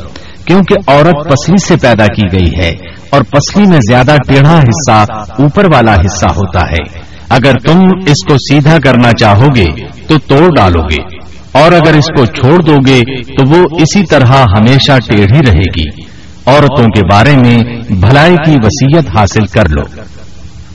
کیونکہ 0.44 0.74
عورت 0.86 1.24
پسلی 1.24 1.66
سے 1.66 1.76
پیدا 1.76 2.06
کی 2.06 2.38
گئی 2.38 2.58
ہے 2.58 2.74
اور 3.10 3.22
پسلی 3.22 3.64
میں 3.68 3.80
زیادہ 3.88 4.16
ٹیڑھا 4.28 4.58
حصہ 4.58 5.04
اوپر 5.42 5.64
والا 5.64 5.94
حصہ 5.94 6.26
ہوتا 6.26 6.62
ہے۔ 6.62 6.98
اگر 7.28 7.52
تم 7.52 7.80
اس 8.06 8.24
کو 8.28 8.34
سیدھا 8.34 8.76
کرنا 8.84 9.10
چاہو 9.20 9.46
گے، 9.56 9.66
تو 10.06 10.18
توڑ 10.18 10.48
ڈالو 10.56 10.82
گے۔ 10.82 11.13
اور 11.54 11.72
اگر 11.72 11.94
اس 11.94 12.06
کو 12.16 12.26
چھوڑ 12.26 12.62
دو 12.62 12.76
گے 12.86 13.00
تو 13.22 13.48
وہ 13.48 13.64
اسی 13.70 14.06
طرح 14.06 14.44
ہمیشہ 14.58 14.92
ٹیڑھی 15.06 15.38
رہے 15.46 15.80
گی۔ 15.80 16.14
عورتوں 16.46 16.84
کے 16.84 17.00
بارے 17.12 17.36
میں 17.36 17.58
بھلائی 17.90 18.36
کی 18.46 18.54
وسیعت 18.62 19.16
حاصل 19.16 19.46
کر 19.46 19.68
لو۔ 19.68 19.82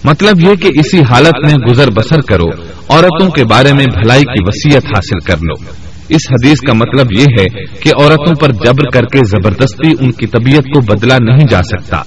مطلب 0.03 0.39
یہ 0.39 0.55
کہ 0.55 0.69
اسی 0.79 0.99
حالت 1.09 1.45
میں 1.45 1.65
گزر 1.67 1.91
بسر 1.91 2.21
کرو، 2.21 2.45
عورتوں 2.89 3.29
کے 3.29 3.43
بارے 3.45 3.73
میں 3.73 3.85
بھلائی 3.85 4.21
کی 4.21 4.43
وسیعت 4.47 4.85
حاصل 4.85 5.19
کر 5.19 5.37
لو۔ 5.37 5.63
اس 6.09 6.21
حدیث 6.31 6.59
کا 6.59 6.73
مطلب 6.73 7.07
یہ 7.19 7.25
ہے 7.39 7.45
کہ 7.63 7.89
عورتوں 8.01 8.35
پر 8.35 8.51
جبر 8.51 8.89
کر 8.93 9.01
کے 9.01 9.19
زبردستی 9.25 9.91
ان 9.99 10.11
کی 10.11 10.27
طبیعت 10.27 10.63
کو 10.63 10.81
بدلا 10.81 11.17
نہیں 11.21 11.47
جا 11.49 11.61
سکتا۔ 11.61 11.97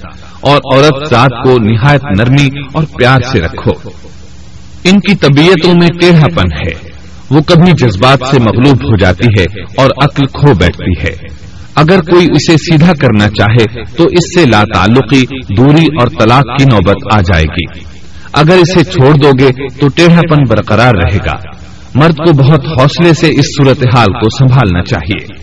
اور 0.41 0.57
عورت 0.57 1.11
ذات 1.11 1.45
کو 1.45 1.59
نہایت 1.59 2.05
نرمی 2.19 2.49
اور 2.73 2.85
پیار 2.99 3.21
سے 3.33 3.41
رکھو۔ 3.41 3.89
ان 4.85 5.01
کی 5.01 5.15
طبیعتوں 5.15 5.75
میں 5.75 5.89
ٹیڑھا 6.01 6.27
پن 6.35 6.53
ہے۔ 6.67 6.92
وہ 7.33 7.41
کبھی 7.41 7.73
جذبات 7.73 8.19
سے 8.31 8.39
مغلوب 8.39 8.77
ہو 8.85 8.97
جاتی 8.97 9.41
ہے 9.41 9.63
اور 9.77 9.87
عقل 10.05 10.27
کھو 10.27 10.55
بیٹھتی 10.55 11.03
ہے۔ 11.03 11.43
اگر 11.77 12.01
کوئی 12.01 12.25
اسے 12.25 12.53
سیدھا 12.53 12.93
کرنا 13.01 13.29
چاہے 13.29 13.85
تو 13.85 14.05
اس 14.05 14.41
سے 14.41 14.47
لا 14.47 14.65
تعلقی 14.75 15.23
دوری 15.57 15.83
اور 15.83 16.09
طلاق 16.09 16.59
کی 16.59 16.65
نوبت 16.65 17.15
آ 17.15 17.21
جائے 17.21 17.45
گی۔ 17.45 17.85
اگر 18.33 18.55
اسے 18.55 18.85
چھوڑ 18.85 19.15
دو 19.15 19.31
گے 19.39 19.69
تو 19.81 19.89
ٹیڑھا 19.89 20.21
پن 20.31 20.43
برقرار 20.49 20.93
رہے 20.95 21.19
گا۔ 21.19 21.63
مرد 21.95 22.17
کو 22.17 22.33
بہت 22.33 22.61
حوصلے 22.65 23.15
سے 23.15 23.29
اس 23.29 23.45
صورتحال 23.45 24.07
کو 24.07 24.29
سنبھالنا 24.29 24.85
چاہیے۔ 24.85 25.43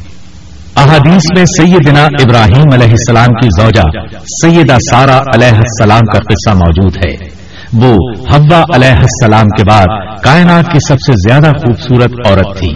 احادیث 0.75 1.23
میں 1.38 1.45
سیدنا 1.45 2.04
ابراہیم 2.04 2.73
علیہ 2.73 2.88
السلام 2.88 3.28
کی 3.28 3.62
زوجہ 3.62 4.08
سیدہ 4.21 4.78
سارا 4.91 5.17
علیہ 5.17 5.58
السلام 5.58 5.99
کا 5.99 6.19
قصہ 6.19 6.56
موجود 6.56 6.97
ہے۔ 6.97 7.38
وہ 7.73 7.95
حوا 8.34 8.63
علیہ 8.75 8.95
السلام 8.95 9.45
کے 9.45 9.63
بعد 9.69 9.86
کائنات 10.23 10.65
کی 10.71 10.79
سب 10.88 10.95
سے 10.95 11.12
زیادہ 11.12 11.58
خوبصورت 11.58 12.27
عورت 12.27 12.58
تھی۔ 12.58 12.73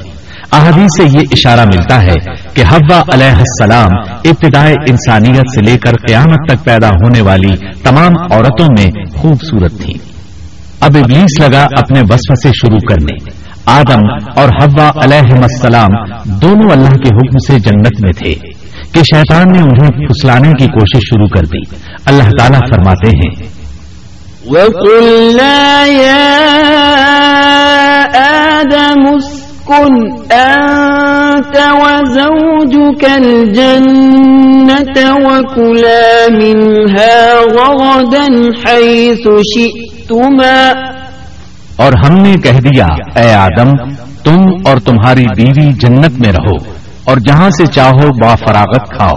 احادی 0.52 0.86
سے 0.98 1.04
یہ 1.04 1.26
اشارہ 1.32 1.66
ملتا 1.66 2.04
ہے 2.04 2.14
کہ 2.54 2.64
حوا 2.72 3.02
علیہ 3.14 3.36
السلام 3.36 3.90
ابتدائے 4.26 4.76
انسانیت 4.90 5.46
سے 5.56 5.72
لے 5.72 5.78
کر 5.78 5.92
قیامت 6.08 6.52
تک 6.52 6.66
پیدا 6.66 6.90
ہونے 6.90 7.22
والی 7.22 7.56
تمام 7.84 8.12
عورتوں 8.32 8.68
میں 8.80 8.92
خوبصورت 9.16 9.72
تھی۔ 9.82 9.94
اب 10.80 10.98
ابلیس 11.04 11.40
لگا 11.40 11.64
اپنے 11.64 12.02
وصف 12.02 12.44
سے 12.44 12.50
شروع 12.50 12.80
کرنے۔ 12.80 13.44
آدم 13.66 14.30
اور 14.36 14.50
حوا 14.50 14.92
علیہ 15.04 15.36
السلام 15.36 16.22
دونوں 16.26 16.70
اللہ 16.72 16.90
کے 16.90 17.16
حکم 17.16 17.38
سے 17.48 17.60
جنت 17.60 18.04
میں 18.04 18.12
تھے 18.12 18.34
کہ 18.92 19.04
شیطان 19.04 19.46
نے 19.52 19.60
انہیں 19.60 20.08
پھسلانے 20.08 20.52
کی 20.52 20.66
کوشش 20.66 21.00
شروع 21.00 21.28
کر 21.28 21.46
دی۔ 21.46 21.76
اللہ 22.06 22.24
تعالیٰ 22.24 22.60
فرماتے 22.60 23.10
ہیں 23.10 23.53
وقلنا 24.48 25.86
يا 25.86 26.28
آدم 28.60 29.04
اسكن 29.08 29.94
أنت 30.32 31.56
وزوجك 31.82 33.04
الجنة 33.06 34.98
وكلا 35.26 36.28
منها 36.42 37.16
غردا 37.56 38.26
حيث 38.66 39.28
شئتما 39.54 40.74
اور 41.76 41.94
ہم 42.06 42.16
نے 42.16 42.34
کہہ 42.44 42.60
دیا، 42.60 42.86
اے 43.16 43.34
آدم، 43.34 43.70
تم 44.24 44.46
اور 44.66 44.78
تمہاری 44.78 45.26
بیوی 45.36 45.74
جنت 45.74 46.20
میں 46.20 46.32
رہو 46.32 46.56
اور 47.04 47.18
جہاں 47.18 47.50
سے 47.50 47.66
چاہو 47.66 48.08
با 48.22 48.36
فراغت 48.36 48.90
کھاؤ۔ 48.98 49.16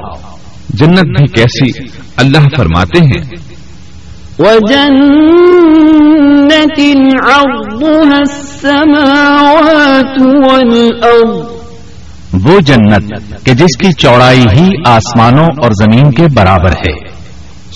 جنت 0.71 1.05
بھی 1.05 1.27
کیسی؟ 1.27 1.89
اللہ 2.17 2.57
فرماتے 2.57 2.99
ہیں 2.99 3.46
وجنة 4.39 4.87
عرضها 7.27 8.19
السماوات 8.19 10.49
والأرض. 10.49 11.47
وہ 12.45 12.61
جنت 12.61 13.45
کہ 13.45 13.55
جس 13.55 13.79
کی 13.79 13.93
چوڑائی 13.93 14.41
ہی 14.41 14.71
آسمانوں 14.87 15.45
اور 15.45 15.71
زمین 15.71 16.11
کے 16.11 16.27
برابر 16.35 16.71
ہے۔ 16.71 16.99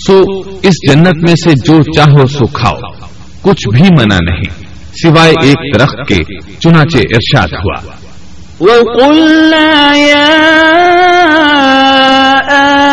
سو 0.07 0.21
اس 0.61 0.73
جنت 0.89 1.15
میں 1.15 1.35
سے 1.35 1.53
جو 1.53 1.83
چاہو 1.83 2.27
سو 2.27 2.45
کھاؤ 2.45 2.77
کچھ 3.41 3.73
بھی 3.73 3.81
منع 3.81 4.15
نہیں 4.15 4.63
سوائے 5.03 5.33
ایک 5.43 5.79
درخت 5.79 6.07
کے 6.07 6.23
چنانچہ 6.59 6.97
ارشاد 6.97 7.47
ہوا۔ 7.47 7.81
وقلنا 8.61 9.97
يا 9.97 10.27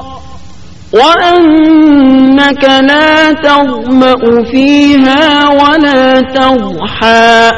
وأنك 0.93 2.63
لا 2.63 3.29
تظمأ 3.43 4.13
فيها 4.51 5.45
ولا 5.45 6.13
تضحى 6.33 7.49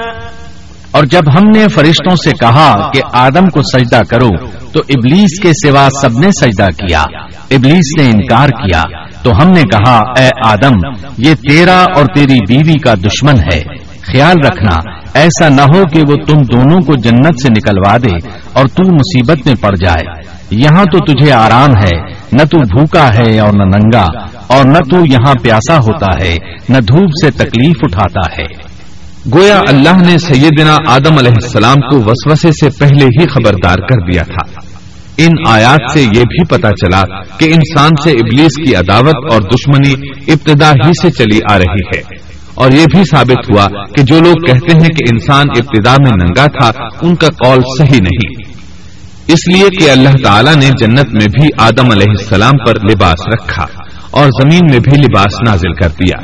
اور 0.92 1.04
جب 1.04 1.22
ہم 1.38 1.50
نے 1.56 1.68
فرشتوں 1.68 2.16
سے 2.16 2.32
کہا 2.32 2.92
کہ 2.94 3.02
آدم 3.14 3.46
کو 3.46 3.62
سجدہ 3.64 4.02
کرو، 4.10 4.48
تو 4.72 4.80
ابلیس 4.90 5.40
کے 5.42 5.52
سوا 5.64 5.88
سب 6.02 6.20
نے 6.20 6.28
سجدہ 6.32 6.66
کیا۔ 6.66 7.02
ابلیس 7.52 7.92
نے 7.98 8.10
انکار 8.10 8.48
کیا۔ 8.48 8.84
تو 9.24 9.32
ہم 9.32 9.50
نے 9.50 9.62
کہا، 9.62 9.98
اے 9.98 10.30
آدم، 10.46 10.76
یہ 11.18 11.34
تیرا 11.50 11.86
اور 11.96 12.06
تیری 12.16 12.38
بیوی 12.48 12.80
کا 12.80 12.94
دشمن 12.94 13.40
ہے۔ 13.40 13.60
خیال 14.02 14.36
رکھنا، 14.48 14.80
ایسا 15.14 15.50
نہ 15.50 15.62
ہو 15.62 15.84
کہ 15.86 16.02
وہ 16.10 16.16
تم 16.16 16.42
دونوں 16.42 16.82
کو 16.82 16.94
جنت 16.96 17.42
سے 17.42 17.48
نکلوا 17.50 17.98
دے 17.98 18.28
اور 18.54 18.66
تو 18.66 18.94
مصیبت 18.96 19.48
میں 19.48 19.56
پڑ 19.62 19.76
جائے۔ 19.76 20.04
یہاں 20.52 20.86
تو 20.86 21.00
تجھے 21.00 21.32
آرام 21.32 21.78
ہے۔ 21.78 22.13
نہ 22.34 22.44
تو 22.44 22.58
بھوکا 22.60 23.10
ہے 23.14 23.40
اور 23.40 23.54
نہ 23.54 23.64
ننگا، 23.64 24.06
اور 24.48 24.66
نہ 24.66 24.78
تو 24.78 24.98
یہاں 25.06 25.34
پیاسا 25.44 25.78
ہوتا 25.78 26.26
ہے، 26.26 26.38
نہ 26.70 26.78
دھوپ 26.78 27.10
سے 27.26 27.32
تکلیف 27.32 27.76
اٹھاتا 27.82 28.42
ہے۔ 28.42 28.74
گویا 29.34 29.60
اللہ 29.68 30.12
نے 30.12 30.18
سیدنا 30.18 30.78
آدم 30.88 31.18
علیہ 31.18 31.32
السلام 31.44 31.76
کو 31.76 31.98
وسوسے 31.98 32.52
سے 32.52 32.70
پہلے 32.70 33.06
ہی 33.06 33.28
خبردار 33.28 33.78
کر 33.78 34.12
دیا 34.12 34.24
تھا۔ 34.24 34.60
ان 35.18 35.32
آیات 35.48 35.92
سے 35.92 36.02
یہ 36.02 36.22
بھی 36.22 36.46
پتا 36.46 36.70
چلا 36.70 37.22
کہ 37.24 37.46
انسان 37.46 37.90
سے 38.04 38.12
ابلیس 38.12 38.66
کی 38.66 38.76
عداوت 38.76 39.34
اور 39.34 39.42
دشمنی 39.42 40.10
ابتدا 40.28 40.72
ہی 40.72 40.92
سے 41.02 41.12
چلی 41.12 41.40
آ 41.52 41.58
رہی 41.58 41.98
ہے۔ 41.98 42.02
اور 42.56 42.72
یہ 42.72 42.86
بھی 42.96 43.04
ثابت 43.04 43.50
ہوا 43.50 43.68
کہ 43.86 44.02
جو 44.02 44.20
لوگ 44.20 44.34
کہتے 44.34 44.72
ہیں 44.72 44.88
کہ 44.88 45.06
انسان 45.12 45.46
ابتدا 45.58 45.92
میں 45.92 46.12
ننگا 46.12 46.46
تھا، 46.46 46.84
ان 47.02 47.16
کا 47.16 47.28
قول 47.28 47.60
صحیح 47.80 48.00
نہیں۔ 48.00 48.43
اس 49.28 49.54
لیے 49.54 49.70
کہ 49.70 49.92
اللہ 49.92 50.10
تعالیٰ 50.24 50.56
نے 50.56 50.70
جنت 50.80 51.14
میں 51.14 51.28
بھی 51.28 51.48
آدم 51.58 51.92
علیہ 51.92 52.10
السلام 52.10 52.66
پر 52.66 52.74
لباس 52.76 53.28
رکھا 53.34 53.66
اور 54.12 54.26
زمین 54.26 54.62
میں 54.72 54.80
بھی 54.80 54.98
لباس 54.98 55.34
نازل 55.48 55.74
کر 55.74 55.90
دیا، 55.90 56.18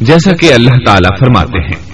جیسا 0.00 0.32
کہ 0.32 0.54
اللہ 0.54 0.74
تعالیٰ 0.86 1.18
فرماتے 1.20 1.58
ہیں۔ 1.58 1.90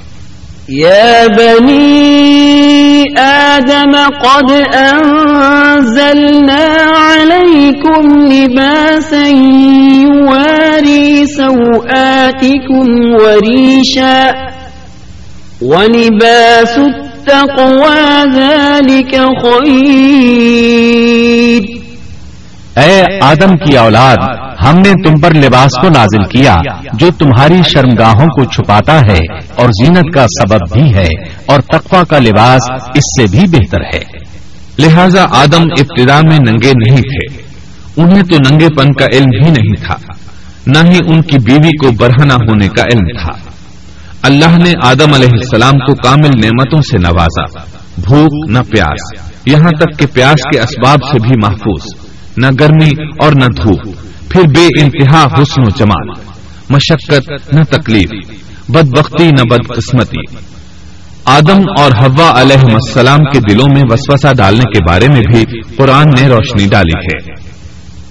يا 0.68 1.26
بني 1.38 3.03
آدم 3.18 3.92
قد 4.22 4.51
أنزلنا 4.74 6.64
عليكم 6.97 8.26
لباسا 8.26 9.26
يواري 10.07 11.24
سوآتكم 11.26 12.86
وريشا 13.14 14.26
ولباس 15.62 16.78
اے 22.76 23.02
آدم 23.22 23.52
کی 23.52 23.76
اولاد، 23.76 24.16
ہم 24.66 24.78
نے 24.78 24.92
تم 25.04 25.20
پر 25.20 25.34
لباس 25.34 25.80
کو 25.80 25.88
نازل 25.88 26.24
کیا، 26.24 26.54
جو 26.92 27.10
تمہاری 27.18 27.62
شرمگاہوں 27.72 28.26
کو 28.26 28.44
چھپاتا 28.44 29.00
ہے 29.00 29.18
اور 29.54 29.68
زینت 29.68 30.14
کا 30.14 30.26
سبب 30.26 30.60
بھی 30.72 30.94
ہے 30.94 31.08
اور 31.46 31.60
تقوی 31.60 32.04
کا 32.08 32.18
لباس 32.18 32.70
اس 32.70 33.20
سے 33.20 33.26
بھی 33.30 33.46
بہتر 33.46 33.80
ہے۔ 33.94 34.00
لہذا 34.78 35.26
آدم 35.30 35.62
ابتدا 35.62 36.20
میں 36.20 36.38
ننگے 36.38 36.72
نہیں 36.86 37.02
تھے۔ 37.02 37.42
انہیں 37.96 38.22
تو 38.22 38.36
ننگے 38.50 38.68
پن 38.68 38.92
کا 38.92 39.06
علم 39.12 39.44
ہی 39.44 39.50
نہیں 39.50 39.86
تھا، 39.86 39.96
نہ 40.66 40.90
ہی 40.90 40.98
ان 41.06 41.22
کی 41.22 41.38
بیوی 41.38 41.76
کو 41.76 41.90
برہنا 41.90 42.34
ہونے 42.34 42.68
کا 42.68 42.82
علم 42.82 43.08
تھا۔ 43.22 43.45
اللہ 44.26 44.58
نے 44.58 44.72
آدم 44.82 45.14
علیہ 45.14 45.28
السلام 45.32 45.72
کو 45.72 45.94
کامل 45.94 46.20
نعمتوں 46.20 46.80
سے 46.80 46.98
نوازا۔ 46.98 47.58
بھوک، 48.04 48.50
نہ 48.50 48.58
پیاس۔ 48.70 49.20
یہاں 49.46 49.70
تک 49.70 49.98
کہ 49.98 50.06
پیاس 50.06 50.32
کے 50.32 50.60
اسباب 50.60 50.98
سے 51.12 51.18
بھی 51.18 51.36
محفوظ۔ 51.36 51.82
نہ 52.36 52.46
گرمی 52.60 52.90
اور 53.24 53.32
نہ 53.32 53.44
دھوپ۔ 53.44 53.88
پھر 54.28 54.42
بے 54.42 54.80
انتہا 54.80 55.24
حسن 55.24 55.62
و 55.62 55.68
جمال۔ 55.68 56.08
مشقت، 56.70 57.54
نہ 57.54 57.64
تکلیف۔ 57.64 58.10
بد 58.68 58.98
بختی 58.98 59.26
نہ 59.26 59.40
بد 59.50 59.76
قسمتی 59.76 60.36
آدم 61.24 61.62
اور 61.78 61.90
حوا 61.90 62.40
علیہ 62.40 62.56
السلام 62.56 63.18
کے 63.18 63.40
دلوں 63.40 63.66
میں 63.74 63.82
وسوسہ 63.90 64.28
ڈالنے 64.36 64.60
کے 64.60 64.88
بارے 64.88 65.08
میں 65.08 65.16
بھی 65.16 65.44
قرآن 65.76 66.06
نے 66.20 66.28
روشنی 66.28 66.68
ڈالی 66.68 66.98
ہے۔ 66.98 67.32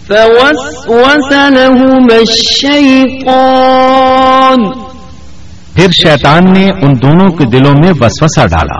فوسوس 0.08 1.32
لهما 1.32 2.16
الشيطان 2.16 4.85
پھر 5.76 5.92
شیطان 5.92 6.54
نے 6.54 6.70
ان 6.70 6.94
دونوں 7.02 7.30
کے 7.30 7.46
دلوں 7.46 7.74
میں 7.84 7.94
وسوسہ 8.00 8.48
ڈالا۔ 8.48 8.80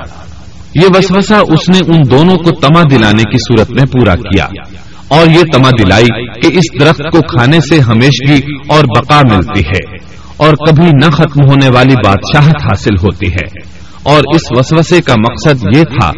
یہ 0.76 0.90
وسوسہ 0.96 1.34
اس 1.34 1.70
نے 1.70 1.96
ان 1.96 2.12
دونوں 2.12 2.38
کو 2.38 2.52
تما 2.52 2.82
دلانے 2.92 3.24
کی 3.24 3.38
صورت 3.38 3.70
میں 3.72 3.84
پورا 3.84 4.16
کیا۔ 4.16 4.46
اور 5.08 5.28
یہ 5.28 5.42
تما 5.54 5.70
دلائی 5.70 6.28
کہ 6.42 6.48
اس 6.48 6.80
درخت 6.80 7.02
کو 7.12 7.22
کھانے 7.22 7.60
سے 7.60 7.80
ہمیشگی 7.80 8.42
اور 8.70 8.84
بقا 8.84 9.22
ملتی 9.32 9.60
ہے۔ 9.60 9.96
اور 10.38 10.54
کبھی 10.54 10.86
نہ 10.86 11.10
ختم 11.10 11.50
ہونے 11.50 11.70
والی 11.70 11.94
بادشاہت 12.06 12.64
حاصل 12.64 12.94
ہوتی 13.04 13.28
ہے۔ 13.28 13.76
اور 14.04 14.22
اس 14.36 14.42
وسوسے 14.52 15.02
کا 15.02 15.14
مقصد 15.20 15.78
یہ 15.78 15.84
تھا۔ 15.84 16.12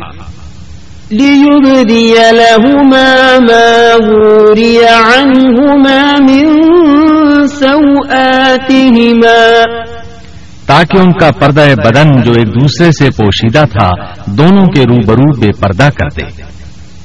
تاکہ 10.68 10.98
ان 10.98 11.12
کا 11.12 11.32
پردہ 11.40 11.66
بدن 11.86 12.22
جو 12.22 12.32
ایک 12.32 12.48
دوسرے 12.48 12.92
سے 12.92 13.10
پوشیدہ 13.12 13.64
تھا، 13.72 13.90
دونوں 14.26 14.66
کے 14.66 14.84
روبرو 14.84 15.40
بے 15.40 15.50
پردہ 15.60 15.90
کر 15.90 16.22
دے۔ 16.22 16.42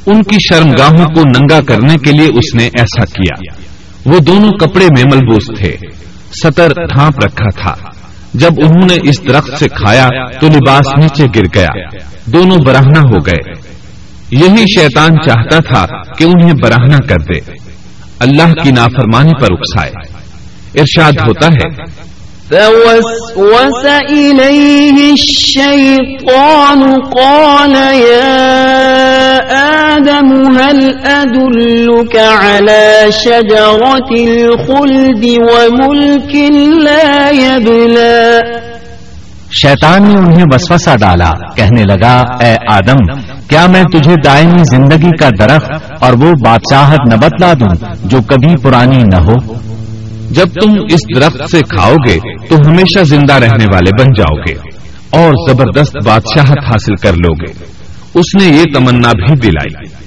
ان 0.07 0.23
کی 0.23 0.37
شرمگاہوں 0.49 1.07
کو 1.07 1.21
ننگا 1.21 1.61
کرنے 1.61 1.95
کے 1.95 2.13
لیے 2.13 2.27
اس 2.27 2.55
نے 2.55 2.67
ایسا 2.67 3.05
کیا۔ 3.05 3.63
وہ 4.07 4.19
دونوں 4.19 4.51
کپڑے 4.51 4.85
میں 4.85 5.05
ملبوس 5.13 5.59
تھے۔ 5.59 5.77
سطر 6.43 6.69
ڈھانپ 6.69 7.25
رکھا 7.25 7.63
تھا۔ 7.63 7.75
جب 8.35 8.51
انہوں 8.59 8.87
نے 8.91 9.09
اس 9.09 9.29
درخت 9.29 9.59
سے 9.59 9.69
کھایا 9.69 10.09
تو 10.41 10.47
لباس 10.47 10.87
نیچے 10.99 11.25
گر 11.25 11.45
گیا۔ 11.55 11.69
دونوں 12.27 12.59
براہنا 12.67 13.01
ہو 13.01 13.27
گئے۔ 13.27 13.53
یہی 14.31 14.65
شیطان 14.79 15.11
چاہتا 15.11 15.59
تھا 15.59 15.87
کہ 16.19 16.25
انہیں 16.25 16.53
براہنا 16.63 16.97
کر 17.09 17.17
دے۔ 17.17 17.39
اللہ 18.19 18.55
کی 18.63 18.71
نافرمانی 18.71 19.33
پر 19.41 19.49
اکسائے۔ 19.51 19.91
ارشاد 20.75 21.13
ہوتا 21.13 21.47
ہے 21.47 22.03
فوسوس 22.53 23.85
إليه 24.11 25.13
الشيطان 25.13 26.83
قال 27.03 27.75
يا 27.95 28.39
آدم 29.97 30.59
هل 30.59 30.99
أدلك 31.05 32.17
على 32.17 33.07
شجرة 33.09 34.11
الخلد 34.11 35.25
وملك 35.25 36.35
لا 36.85 37.31
يبلى؟ 37.31 38.41
شیطان 39.51 40.03
نے 40.03 40.19
انہیں 40.19 40.45
وسوسہ 40.55 40.97
ڈالا، 41.01 41.31
کہنے 41.57 41.83
لگا، 41.85 42.15
اے 42.45 42.55
آدم، 42.69 43.01
کیا 43.49 43.67
میں 43.67 43.83
تجھے 43.83 44.15
دائمی 44.25 44.63
زندگی 44.65 45.17
کا 45.17 45.29
درخت 45.41 45.71
اور 46.01 46.13
وہ 46.13 46.33
بادشاہت 46.45 47.13
نہ 47.13 47.15
بتلا 47.15 47.53
دوں 47.53 47.75
جو 48.05 48.19
کبھی 48.23 48.57
پرانی 48.63 48.99
نہ 48.99 49.17
ہو؟ 49.17 49.37
جب 50.35 50.47
تم 50.47 50.71
اس 50.91 51.01
درخت 51.17 51.43
سے 51.51 51.61
کھاؤ 51.61 51.95
گے 52.07 52.19
تو 52.49 52.57
ہمیشہ 52.67 53.05
زندہ 53.05 53.35
رہنے 53.35 53.65
والے 53.75 53.91
بن 54.03 54.13
جاؤ 54.17 54.37
گے 54.37 54.55
اور 55.11 55.33
زبردست 55.49 55.97
بادشاہت 56.05 56.59
حاصل 56.65 56.95
کر 57.03 57.13
لو 57.13 57.35
گے 57.35 57.53
اس 58.15 58.35
نے 58.41 58.57
یہ 58.57 58.65
تمنا 58.75 59.13
بھی 59.13 59.35
دلائی۔ 59.35 60.03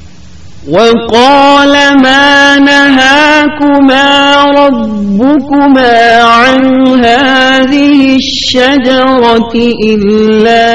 وقال 0.68 1.76
ما 2.04 2.58
نهاكما 2.60 4.08
ربكما 4.46 5.94
عن 6.22 6.60
هذه 7.06 8.16
الشجرة 8.16 9.54
إلا 9.84 10.66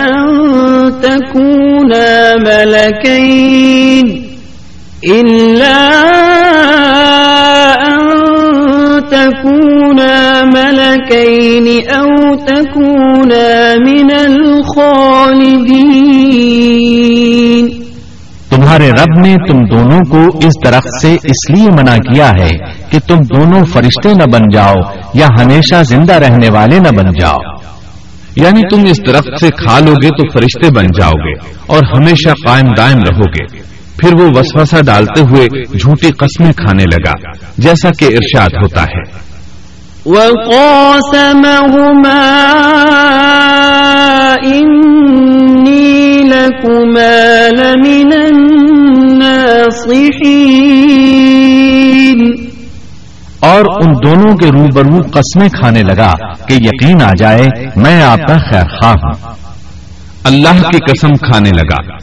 أن 0.00 0.16
تكونا 1.02 2.36
ملكين 2.36 4.06
إلا 5.04 5.78
أن 6.02 7.11
تكونا 9.12 10.42
ملكين 10.54 11.66
أو 11.96 12.36
تكونا 12.36 13.74
من 13.86 14.32
الخالدين. 14.32 15.02
تمہارے 18.50 18.90
رب 18.90 19.26
نے 19.26 19.36
تم 19.48 19.60
دونوں 19.60 20.00
کو 20.10 20.38
اس 20.38 20.52
درخت 20.64 21.00
سے 21.02 21.14
اس 21.14 21.50
لیے 21.50 21.68
منع 21.70 21.96
کیا 21.96 22.30
ہے 22.30 22.50
کہ 22.90 22.98
تم 23.08 23.16
دونوں 23.16 23.64
فرشتے 23.64 24.14
نہ 24.14 24.24
بن 24.32 24.40
جاؤ 24.52 24.74
یا 25.14 25.26
ہمیشہ 25.40 25.82
زندہ 25.82 26.12
رہنے 26.12 26.48
والے 26.48 26.78
نہ 26.78 26.88
بن 26.88 27.10
جاؤ۔ 27.20 27.52
یعنی 28.36 28.62
تم 28.70 28.82
اس 28.90 29.06
درخت 29.06 29.40
سے 29.40 29.50
کھا 29.50 29.78
لو 29.78 29.92
گے 30.02 30.08
تو 30.08 30.30
فرشتے 30.32 30.74
بن 30.76 30.84
جاؤ 30.84 31.10
گے 31.10 31.32
اور 31.66 31.80
ہمیشہ 31.96 32.30
قائم 32.46 32.66
دائم 32.76 32.98
رہو 32.98 33.24
گے۔ 33.24 33.71
پھر 34.02 34.14
وہ 34.20 34.30
وسوسہ 34.34 34.76
ڈالتے 34.84 35.20
ہوئے 35.20 35.48
جھوٹی 35.78 36.10
قسمیں 36.10 36.52
کھانے 36.52 36.84
لگا 36.84 37.12
جیسا 37.58 37.90
کہ 37.98 38.04
ارشاد 38.04 38.48
ہوتا 38.48 38.82
ہے۔ 38.82 39.32
اور 53.40 53.64
ان 53.84 53.92
دونوں 54.04 54.36
کے 54.36 54.46
روبرو 54.46 54.98
قسمیں 55.12 55.48
کھانے 55.48 55.82
لگا 55.82 56.12
کہ 56.46 56.52
یقین 56.52 57.02
آ 57.02 57.10
جائے 57.18 57.48
میں 57.76 58.02
آپ 58.02 58.18
کا 58.18 58.34
خیر 58.34 58.64
خواہ 58.64 58.92
ہوں۔ 58.92 59.32
اللہ 60.24 60.62
کی 60.62 60.78
قسم 60.92 61.08
کھانے 61.08 61.50
لگا۔ 61.50 62.01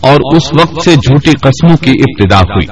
اور 0.00 0.36
اس 0.36 0.42
وقت 0.60 0.84
سے 0.84 0.94
جھوٹی 0.94 1.30
قسموں 1.30 1.76
کی 1.76 1.90
ابتدا 1.90 2.38
ہوئی۔ 2.38 2.66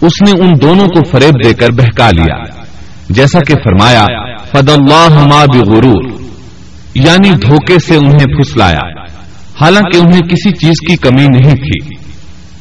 اس 0.00 0.22
نے 0.22 0.44
ان 0.44 0.50
دونوں 0.62 0.86
کو 0.86 1.04
فریب 1.10 1.44
دے 1.44 1.54
کر 1.54 1.70
بہکا 1.70 2.10
لیا۔ 2.10 2.62
جیسا 3.10 3.38
کہ 3.38 3.54
فرمایا 3.54 4.04
فد 4.52 4.68
اللہ 4.68 5.26
ما 5.34 5.44
بغرور 5.44 6.04
یعنی 6.94 7.30
دھوکے 7.30 7.78
سے 7.78 7.96
انہیں 7.96 8.36
پھسلایا۔ 8.36 9.04
حالانکہ 9.60 9.98
انہیں 9.98 10.20
کسی 10.20 10.50
چیز 10.50 10.88
کی 10.88 10.96
کمی 10.96 11.26
نہیں 11.38 11.54
تھی۔ 11.54 11.94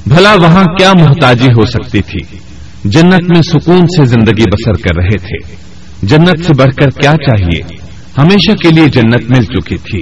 بھلا 0.08 0.34
وہاں 0.34 0.64
کیا 0.64 0.94
محتاجی 1.00 1.48
ہو 1.48 1.66
سکتی 1.66 2.02
تھی؟ 2.02 2.38
جنت 2.86 3.24
میں 3.24 3.42
سکون 3.42 3.82
سے 3.82 4.06
زندگی 4.06 4.44
بسر 4.44 4.74
کر 4.74 4.98
رہے 4.98 5.18
تھے۔ 5.18 5.56
جنت 6.04 6.46
سے 6.46 6.54
بڑھ 6.58 6.74
کر 6.76 6.90
کیا 6.90 7.12
چاہیے؟ 7.12 7.78
ہمیشہ 8.18 8.52
کے 8.52 8.70
لیے 8.70 8.86
جنت 8.86 9.30
مل 9.30 9.44
چکی 9.44 9.78
تھی۔ 9.78 10.02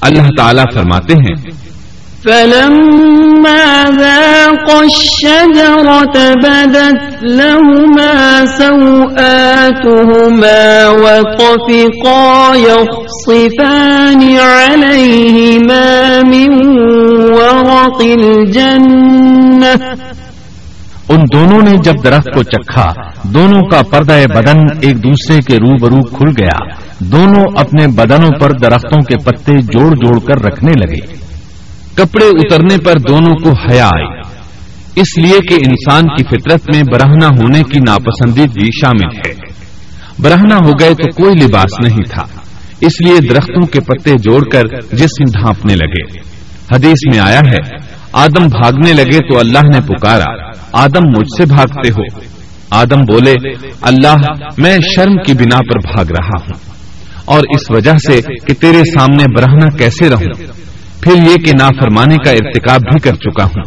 اللہ 0.00 0.22
تعالیٰ 0.36 0.64
فرماتے 0.74 1.12
ہیں 1.12 1.50
فلما 2.24 3.84
ذاقا 3.98 4.78
الشجرة 4.80 6.18
بدت 6.42 7.24
لهما 7.24 8.44
سوآتهما 8.58 9.38
وطفقا 10.88 12.54
يخصفان 12.56 14.20
عليهما 14.38 15.88
من 16.26 16.52
ورق 17.32 18.02
الجنة. 18.18 19.94
ان 21.08 21.20
دونوں 21.32 21.62
نے 21.62 21.76
جب 21.76 22.04
درخت 22.04 22.28
کو 22.34 22.42
چکھا، 22.42 22.92
دونوں 23.22 23.62
کا 23.62 23.82
پردہ 23.90 24.18
بدن 24.34 24.58
ایک 24.80 25.04
دوسرے 25.04 25.38
کے 25.40 25.56
روبرو 25.56 26.02
کھل 26.02 26.28
گیا۔ 26.38 26.74
دونوں 26.98 27.44
اپنے 27.56 27.86
بدنوں 27.86 28.30
پر 28.40 28.52
درختوں 28.52 29.02
کے 29.02 29.16
پتے 29.24 29.52
جوڑ 29.52 29.90
جوڑ 29.90 30.18
کر 30.18 30.44
رکھنے 30.44 30.72
لگے۔ 30.72 31.29
کپڑے 32.00 32.26
اترنے 32.26 32.76
پر 32.84 32.98
دونوں 33.08 33.36
کو 33.36 33.50
حیا 33.50 33.86
آئی۔ 33.86 34.20
اس 34.96 35.18
لیے 35.18 35.38
کہ 35.48 35.54
انسان 35.54 36.02
کی 36.02 36.24
فطرت 36.24 36.60
میں 36.74 36.82
برہنا 36.92 37.26
ہونے 37.26 37.62
کی 37.62 37.78
ناپسندیدگی 37.78 38.70
شامل 38.80 39.16
ہے۔ 39.16 39.34
برہنا 40.18 40.56
ہو 40.56 40.70
گئے 40.80 40.90
تو 40.90 41.22
کوئی 41.22 41.34
لباس 41.34 41.70
نہیں 41.84 42.04
تھا۔ 42.10 42.22
اس 42.80 42.92
لیے 43.06 43.28
درختوں 43.28 43.66
کے 43.66 43.80
پتے 43.80 44.10
جوڑ 44.10 44.44
کر 44.52 44.62
جسم 44.92 45.40
ڈھانپنے 45.40 45.74
لگے۔ 45.74 46.18
حدیث 46.74 47.12
میں 47.12 47.20
آیا 47.20 47.40
ہے، 47.40 47.76
آدم 48.12 48.46
بھاگنے 48.46 48.92
لگے 48.92 49.32
تو 49.32 49.38
اللہ 49.38 49.58
نے 49.58 49.80
پکارا۔ 49.80 50.32
آدم 50.72 51.08
مجھ 51.18 51.28
سے 51.36 51.54
بھاگتے 51.54 51.88
ہو۔ 51.88 52.18
آدم 52.70 53.00
بولے، 53.00 53.34
اللہ، 53.80 54.14
میں 54.58 54.78
شرم 54.96 55.16
کی 55.26 55.34
بنا 55.34 55.58
پر 55.58 55.78
بھاگ 55.92 56.04
رہا 56.04 56.40
ہوں۔ 56.40 56.70
اور 57.24 57.38
اس 57.38 57.70
وجہ 57.70 57.92
سے 58.06 58.20
کہ 58.46 58.54
تیرے 58.54 58.82
سامنے 58.98 59.24
برہنا 59.36 59.76
کیسے 59.76 60.10
رہوں؟ 60.10 60.69
پھر 61.00 61.12
یہ 61.16 61.34
کہ 61.34 61.52
نافرمانے 61.58 62.16
کا 62.16 62.30
ارتکاب 62.30 62.80
بھی 62.80 63.00
کر 63.00 63.14
چکا 63.14 63.44
ہوں۔ 63.44 63.62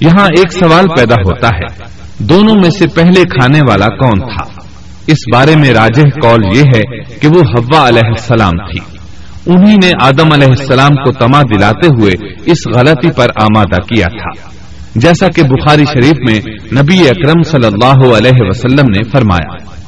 یہاں 0.00 0.26
ایک 0.26 0.52
سوال 0.52 0.86
پیدا 0.88 1.14
ہوتا 1.14 1.48
ہے، 1.48 1.84
دونوں 2.18 2.54
میں 2.54 2.70
سے 2.70 2.86
پہلے 2.86 3.22
کھانے 3.24 3.60
والا 3.68 3.86
کون 3.86 4.18
تھا؟ 4.18 4.60
اس 5.06 5.16
بارے 5.32 5.56
میں 5.56 5.70
راجہ 5.70 6.02
قول 6.22 6.56
یہ 6.56 6.62
ہے 6.62 6.98
کہ 7.20 7.28
وہ 7.28 7.40
حوا 7.40 7.88
علیہ 7.88 8.08
السلام 8.08 8.50
تھی۔ 8.50 8.98
انہی 9.46 9.74
نے 9.74 9.90
آدم 10.02 10.32
علیہ 10.32 10.48
السلام 10.48 10.94
کو 10.94 11.12
تما 11.12 11.42
دلاتے 11.42 11.86
ہوئے 11.86 12.12
اس 12.46 12.58
غلطی 12.74 13.10
پر 13.10 13.26
آمادہ 13.42 13.80
کیا 13.80 14.06
تھا۔ 14.06 14.50
جیسا 14.94 15.26
کہ 15.28 15.42
بخاری 15.42 15.84
شریف 15.84 16.30
میں 16.30 16.52
نبی 16.82 17.08
اکرم 17.08 17.42
صلی 17.42 17.66
اللہ 17.66 18.16
علیہ 18.16 18.38
وسلم 18.38 18.90
نے 18.90 18.98
فرمایا۔ 19.12 19.79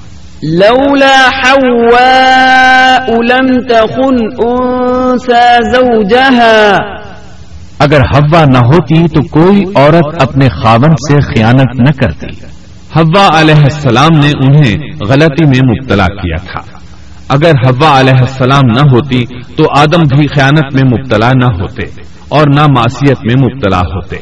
لولا 0.51 1.29
حواء 1.29 3.15
لم 3.15 3.61
تخن 3.61 4.17
أنثى 4.47 5.57
زوجها. 5.75 6.77
اگر 7.79 8.01
ہوا 8.01 8.45
نہ 8.45 8.59
ہوتی 8.59 9.09
تو 9.09 9.23
کوئی 9.23 9.63
عورت 9.75 10.23
اپنے 10.23 10.49
خاون 10.49 10.91
سے 10.91 11.21
خیانت 11.21 11.81
نہ 11.81 12.01
کرتی۔ 12.01 12.27
حوا 12.97 13.41
علیہ 13.41 13.63
السلام 13.63 14.19
نے 14.19 14.31
انہیں 14.31 14.77
غلطی 15.09 15.47
میں 15.47 15.61
مبتلا 15.65 16.07
کیا 16.07 16.37
تھا۔ 16.37 16.79
اگر 17.29 17.53
حوا 17.69 18.01
علیہ 18.01 18.21
السلام 18.21 18.67
نہ 18.67 18.91
ہوتی 18.93 19.25
تو 19.57 19.65
آدم 19.79 20.17
بھی 20.17 20.27
خیانت 20.27 20.75
میں 20.75 20.83
مبتلا 20.85 21.31
نہ 21.35 21.45
ہوتے 21.45 21.83
اور 22.29 22.47
نہ 22.57 22.67
معصیت 22.67 23.19
میں 23.23 23.35
مبتلا 23.41 23.81
ہوتے۔ 23.81 24.17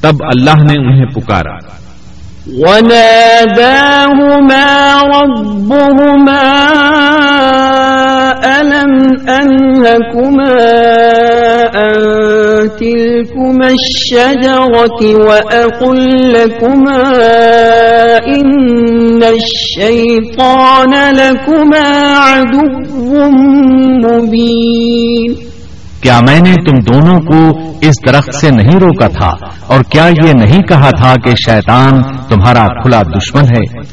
تب 0.00 0.14
اللہ 0.34 0.72
نے 0.72 0.86
انہیں 0.86 1.06
پکارا۔ 1.06 1.80
وناداهما 2.58 4.22
ربهما 5.02 6.42
ألم 8.60 8.92
أنهكما 9.28 10.54
عن 11.74 12.70
تلكما 12.80 13.68
الشجرة 13.70 15.00
وأقل 15.26 16.32
لكما 16.32 17.02
إن 18.26 19.22
الشيطان 19.22 20.92
لكما 21.14 21.86
عدو 22.18 23.30
مبين 24.04 25.49
کیا 26.00 26.20
میں 26.20 26.40
نے 26.40 26.54
تم 26.54 26.92
دونوں 26.92 27.18
کو 27.18 27.70
اس 27.80 27.94
درخت 28.06 28.34
سے 28.34 28.50
نہیں 28.50 28.78
روکا 28.80 29.06
تھا؟ 29.06 29.46
اور 29.66 29.80
کیا 29.82 30.08
یہ 30.24 30.32
نہیں 30.32 30.62
کہا 30.62 30.90
تھا 30.90 31.14
کہ 31.24 31.30
شیطان 31.30 32.02
تمہارا 32.28 32.66
کھلا 32.82 33.02
دشمن 33.02 33.44
ہے؟ 33.44 33.84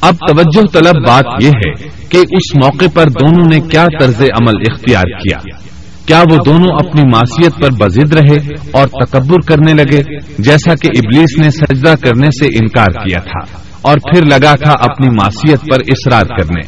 اب 0.00 0.14
توجہ 0.14 0.66
طلب 0.72 1.08
بات 1.08 1.24
یہ 1.42 1.48
ہے 1.48 1.88
کہ 2.08 2.18
اس 2.18 2.56
موقع 2.56 2.84
پر 2.94 3.08
دونوں 3.08 3.46
نے 3.52 3.60
کیا 3.60 3.86
طرز 4.00 4.20
عمل 4.20 4.54
اختیار 4.70 5.02
کیا؟ 5.02 5.38
کیا 6.06 6.22
وہ 6.30 6.36
دونوں 6.46 6.74
اپنی 6.74 7.02
معصیت 7.02 7.62
پر 7.62 7.70
بزد 7.70 8.14
رہے 8.14 8.54
اور 8.72 8.86
تکبر 8.88 9.40
کرنے 9.46 9.72
لگے 9.72 10.00
جیسا 10.38 10.74
کہ 10.74 10.88
ابلیس 10.96 11.38
نے 11.38 11.50
سجدہ 11.50 11.94
کرنے 12.02 12.26
سے 12.26 12.46
انکار 12.46 13.04
کیا 13.04 13.18
تھا 13.18 13.68
اور 13.82 13.98
پھر 13.98 14.24
لگا 14.24 14.54
تھا 14.54 14.72
اپنی 14.72 15.08
معصیت 15.08 15.60
پر 15.60 15.80
اصرار 15.88 16.36
کرنے؟ 16.38 16.60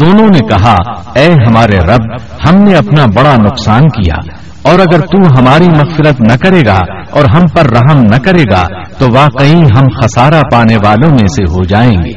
دونوں 0.00 0.28
نے 0.28 0.40
کہا، 0.48 0.74
اے 1.14 1.26
ہمارے 1.46 1.76
رب، 1.76 2.04
ہم 2.48 2.62
نے 2.62 2.74
اپنا 2.74 3.04
بڑا 3.14 3.34
نقصان 3.36 3.88
کیا، 3.88 4.14
اور 4.62 4.78
اگر 4.78 5.00
تو 5.00 5.18
ہماری 5.38 5.68
مغفرت 5.68 6.20
نہ 6.20 6.36
کرے 6.42 6.60
گا 6.66 6.78
اور 7.10 7.24
ہم 7.24 7.46
پر 7.46 7.70
رحم 7.70 8.02
نہ 8.02 8.16
کرے 8.16 8.42
گا، 8.50 8.64
تو 8.98 9.06
واقعی 9.12 9.62
ہم 9.76 9.84
خسارہ 10.00 10.40
پانے 10.52 10.76
والوں 10.76 11.10
میں 11.10 11.26
سے 11.26 11.42
ہو 11.42 11.64
جائیں 11.64 11.96
گے. 12.04 12.12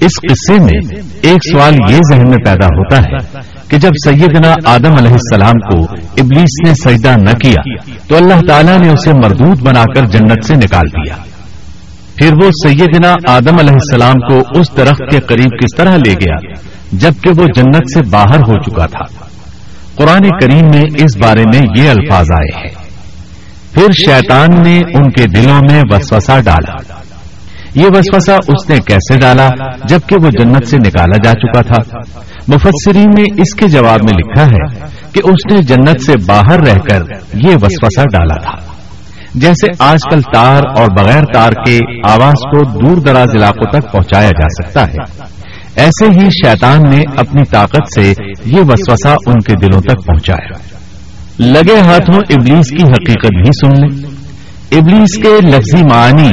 اس 0.00 0.16
قصے 0.22 0.58
میں 0.60 0.78
ایک 1.22 1.38
سوال 1.52 1.74
یہ 1.88 2.00
ذہن 2.10 2.28
میں 2.28 2.44
پیدا 2.44 2.66
ہوتا 2.66 2.98
ہے 2.98 3.40
کہ 3.68 3.78
جب 3.78 3.90
سیدنا 4.04 4.52
آدم 4.64 4.92
علیہ 4.98 5.12
السلام 5.12 5.58
کو 5.60 5.78
ابلیس 6.18 6.52
نے 6.66 6.74
سجدہ 6.74 7.16
نہ 7.16 7.30
کیا، 7.30 7.62
تو 8.08 8.16
اللہ 8.16 8.46
تعالیٰ 8.48 8.78
نے 8.78 8.90
اسے 8.90 9.12
مردود 9.12 9.62
بنا 9.62 9.84
کر 9.94 10.06
جنت 10.06 10.46
سے 10.46 10.54
نکال 10.54 10.86
دیا۔ 10.88 11.16
پھر 12.16 12.32
وہ 12.42 12.50
سیدنا 12.62 13.14
آدم 13.28 13.58
علیہ 13.58 13.72
السلام 13.72 14.20
کو 14.28 14.60
اس 14.60 14.76
درخت 14.76 15.10
کے 15.10 15.20
قریب 15.20 15.50
کس 15.60 15.76
طرح 15.76 15.96
لے 15.96 16.12
گیا؟ 16.12 16.36
جبکہ 16.92 17.30
وہ 17.30 17.46
جنت 17.56 17.90
سے 17.94 18.02
باہر 18.10 18.38
ہو 18.38 18.62
چکا 18.62 18.86
تھا۔ 18.86 19.24
قرآن 19.94 20.22
کریم 20.40 20.64
میں 20.64 20.82
اس 20.82 21.16
بارے 21.22 21.42
میں 21.42 21.66
یہ 21.76 21.90
الفاظ 21.90 22.26
آئے 22.30 22.58
ہیں۔ 22.58 22.88
پھر 23.74 23.86
شیطان 24.04 24.48
نے 24.62 24.78
ان 24.78 25.10
کے 25.10 25.26
دلوں 25.26 25.60
میں 25.70 25.82
وسوسہ 25.84 26.40
ڈالا۔ 26.44 26.92
یہ 27.74 27.86
وسوسہ 27.86 28.30
اس 28.30 28.70
نے 28.70 28.76
کیسے 28.76 29.20
ڈالا؟ 29.20 29.48
جبکہ 29.84 30.16
وہ 30.16 30.30
جنت 30.30 30.66
سے 30.66 30.76
نکالا 30.76 31.16
جا 31.24 31.32
چکا 31.32 31.60
تھا۔ 31.62 31.98
مفسرین 32.48 33.10
نے 33.16 33.22
اس 33.22 33.54
کے 33.54 33.68
جواب 33.68 34.00
میں 34.02 34.18
لکھا 34.18 34.46
ہے 34.46 34.84
کہ 35.12 35.20
اس 35.24 35.52
نے 35.52 35.62
جنت 35.62 36.00
سے 36.00 36.12
باہر 36.26 36.60
رہ 36.60 36.74
کر 36.74 37.02
یہ 37.34 37.56
وسوسہ 37.62 38.02
ڈالا 38.12 38.34
تھا۔ 38.34 38.72
جیسے 39.34 39.66
آج 39.78 39.98
کل 40.10 40.20
تار 40.22 40.62
اور 40.76 40.86
بغیر 40.98 41.24
تار 41.34 41.50
کے 41.50 41.78
آواز 42.10 42.34
کو 42.34 42.64
دور 42.64 42.96
دراز 42.96 43.28
علاقوں 43.36 43.80
تک 43.80 43.92
پہنچایا 43.92 44.30
جا 44.30 44.62
سکتا 44.62 44.88
ہے۔ 44.88 45.37
ایسے 45.78 46.06
ہی 46.06 46.28
شیطان 46.30 46.90
نے 46.90 47.02
اپنی 47.16 47.42
طاقت 47.50 48.00
سے 48.00 48.12
یہ 48.44 48.60
وسوسہ 48.60 49.16
ان 49.26 49.34
کے 49.34 49.66
دلوں 49.66 49.80
تک 49.80 50.06
پہنچایا۔ 50.06 50.58
لگے 51.38 51.80
ہاتھوں 51.80 52.20
ابلیس 52.30 52.70
کی 52.70 52.82
حقیقت 52.82 53.26
بھی 53.26 53.44
سن 53.44 53.86
لیں۔ 53.86 54.10
ابلیس 54.78 55.16
کے 55.16 55.46
لفظی 55.46 55.82
معنی 55.82 56.30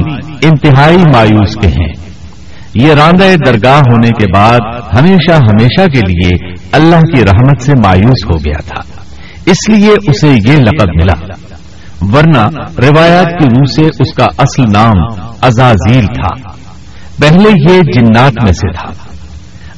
انتہائی 0.47 0.97
مایوس 0.97 1.55
کے 1.55 1.67
ہیں۔ 1.67 1.93
یہ 2.73 2.93
راندہ 2.93 3.23
درگاہ 3.45 3.79
ہونے 3.79 4.09
کے 4.09 4.25
بعد 4.35 4.59
ہمیشہ 4.99 5.31
ہمیشہ 5.31 5.87
کے 5.87 5.99
لیے 5.99 6.53
اللہ 6.71 6.95
کی 6.95 7.25
رحمت 7.25 7.61
سے 7.61 7.73
مایوس 7.73 8.25
ہو 8.25 8.37
گیا 8.37 8.61
تھا۔ 8.61 9.01
اس 9.45 9.69
لیے 9.69 9.93
اسے 10.07 10.27
یہ 10.27 10.57
لقب 10.57 10.89
ملا۔ 10.95 11.35
ورنہ 12.01 12.47
روایات 12.77 13.25
کی 13.25 13.45
روح 13.45 13.75
سے 13.75 14.03
اس 14.03 14.13
کا 14.13 14.25
اصل 14.37 14.63
نام 14.73 15.21
ازازیل 15.41 16.05
تھا۔ 16.05 16.49
پہلے 17.21 17.73
یہ 17.73 17.81
جنات 17.81 18.33
میں 18.43 18.53
سے 18.53 18.71
تھا۔ 18.73 19.04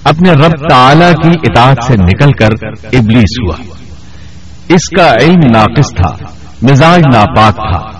اپنے 0.07 0.31
رب 0.31 0.69
تعالی 0.69 1.05
کی 1.23 1.29
اطاعت 1.29 1.77
سے 1.83 1.95
نکل 1.95 2.31
کر 2.31 2.49
ابلیس 2.93 3.35
ہوا۔ 3.43 3.55
اس 4.67 4.89
کا 4.97 5.15
علم 5.21 5.39
ناقص 5.51 5.89
تھا، 5.89 6.25
مزاج 6.61 7.01
ناپاک 7.15 7.55
تھا۔ 7.55 7.97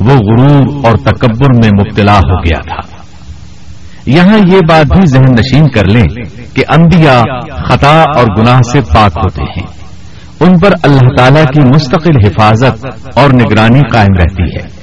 وہ 0.00 0.14
غرور 0.14 0.84
اور 0.84 0.96
تکبر 0.96 1.54
میں 1.56 1.68
مبتلا 1.68 2.16
ہو 2.16 2.38
گیا 2.38 2.80
تھا۔ 2.80 2.98
یہاں 4.06 4.38
یہ 4.52 4.58
بات 4.68 4.86
بھی 4.86 5.06
ذہن 5.06 5.22
نشین 5.22 5.68
کر 5.68 5.84
لیں 5.84 6.04
کہ 6.54 6.62
انبیاء 6.68 7.22
خطا 7.68 8.04
اور 8.16 8.26
گناہ 8.38 8.60
سے 8.72 8.80
پاک 8.80 9.12
ہوتے 9.16 9.42
ہیں۔ 9.42 9.66
ان 10.40 10.58
پر 10.58 10.70
اللہ 10.82 11.08
تعالی 11.16 11.40
کی 11.54 11.60
مستقل 11.60 12.26
حفاظت 12.26 12.86
اور 13.18 13.30
نگرانی 13.30 13.80
قائم 13.92 14.14
رہتی 14.18 14.56
ہے۔ 14.56 14.77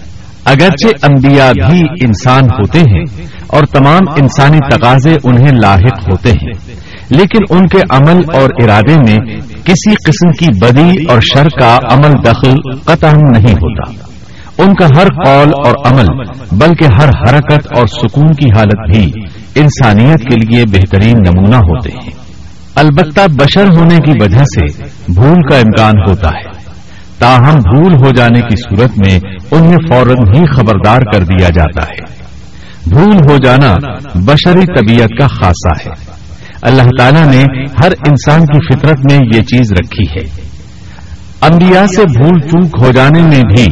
اگرچہ 0.45 1.05
انبیاء 1.05 1.51
بھی 1.69 1.81
انسان 2.01 2.43
ہوتے 2.43 2.79
ہیں 2.79 3.27
اور 3.47 3.63
تمام 3.63 4.01
انسانی 4.21 4.59
تقاضے 4.71 5.17
انہیں 5.23 5.51
لاحق 5.61 6.09
ہوتے 6.09 6.31
ہیں۔ 6.31 6.75
لیکن 7.09 7.43
ان 7.49 7.67
کے 7.67 7.79
عمل 7.89 8.21
اور 8.33 8.49
ارادے 8.63 8.95
میں 8.95 9.35
کسی 9.63 9.91
قسم 9.91 10.31
کی 10.31 10.59
بدی 10.59 11.05
اور 11.09 11.19
شر 11.21 11.47
کا 11.59 11.77
عمل 11.91 12.11
دخل 12.25 12.77
قطع 12.85 13.11
نہیں 13.11 13.53
ہوتا۔ 13.53 13.91
ان 14.63 14.73
کا 14.73 14.85
ہر 14.97 15.07
قول 15.25 15.51
اور 15.65 15.73
عمل 15.85 16.05
بلکہ 16.51 16.85
ہر 17.01 17.09
حرکت 17.09 17.77
اور 17.77 17.87
سکون 17.87 18.27
کی 18.27 18.45
حالت 18.57 18.95
بھی 18.95 19.11
انسانیت 19.55 20.19
کے 20.19 20.45
لیے 20.45 20.63
بہترین 20.65 21.17
نمونہ 21.17 21.55
ہوتے 21.55 21.89
ہیں۔ 21.91 22.11
البتہ 22.75 23.21
بشر 23.33 23.65
ہونے 23.77 23.97
کی 23.97 24.23
وجہ 24.23 24.43
سے 24.43 24.83
بھول 25.13 25.49
کا 25.49 25.57
امکان 25.57 25.93
ہوتا 26.09 26.29
ہے۔ 26.29 26.54
تاہم 27.19 27.55
بھول 27.55 27.93
ہو 27.93 28.09
جانے 28.11 28.39
کی 28.39 28.55
صورت 28.55 28.97
میں 28.97 29.19
انہیں 29.51 29.77
فوراً 29.89 30.35
ہی 30.35 30.45
خبردار 30.45 31.01
کر 31.01 31.23
دیا 31.23 31.49
جاتا 31.49 31.83
ہے۔ 31.83 32.25
بھول 32.87 33.31
ہو 33.31 33.37
جانا 33.37 33.73
بشری 34.15 34.65
طبیعت 34.65 35.19
کا 35.19 35.27
خاصہ 35.27 35.85
ہے۔ 35.85 36.15
اللہ 36.61 36.81
تعالیٰ 36.81 37.25
نے 37.25 37.43
ہر 37.63 37.91
انسان 38.07 38.45
کی 38.45 38.73
فطرت 38.73 38.99
میں 39.11 39.19
یہ 39.35 39.41
چیز 39.41 39.71
رکھی 39.71 40.19
ہے۔ 40.19 40.49
انبیاء 41.41 41.85
سے 41.85 42.01
بھول 42.01 42.39
چوک 42.39 42.81
ہو 42.81 42.91
جانے 42.91 43.21
میں 43.21 43.41
بھی 43.55 43.67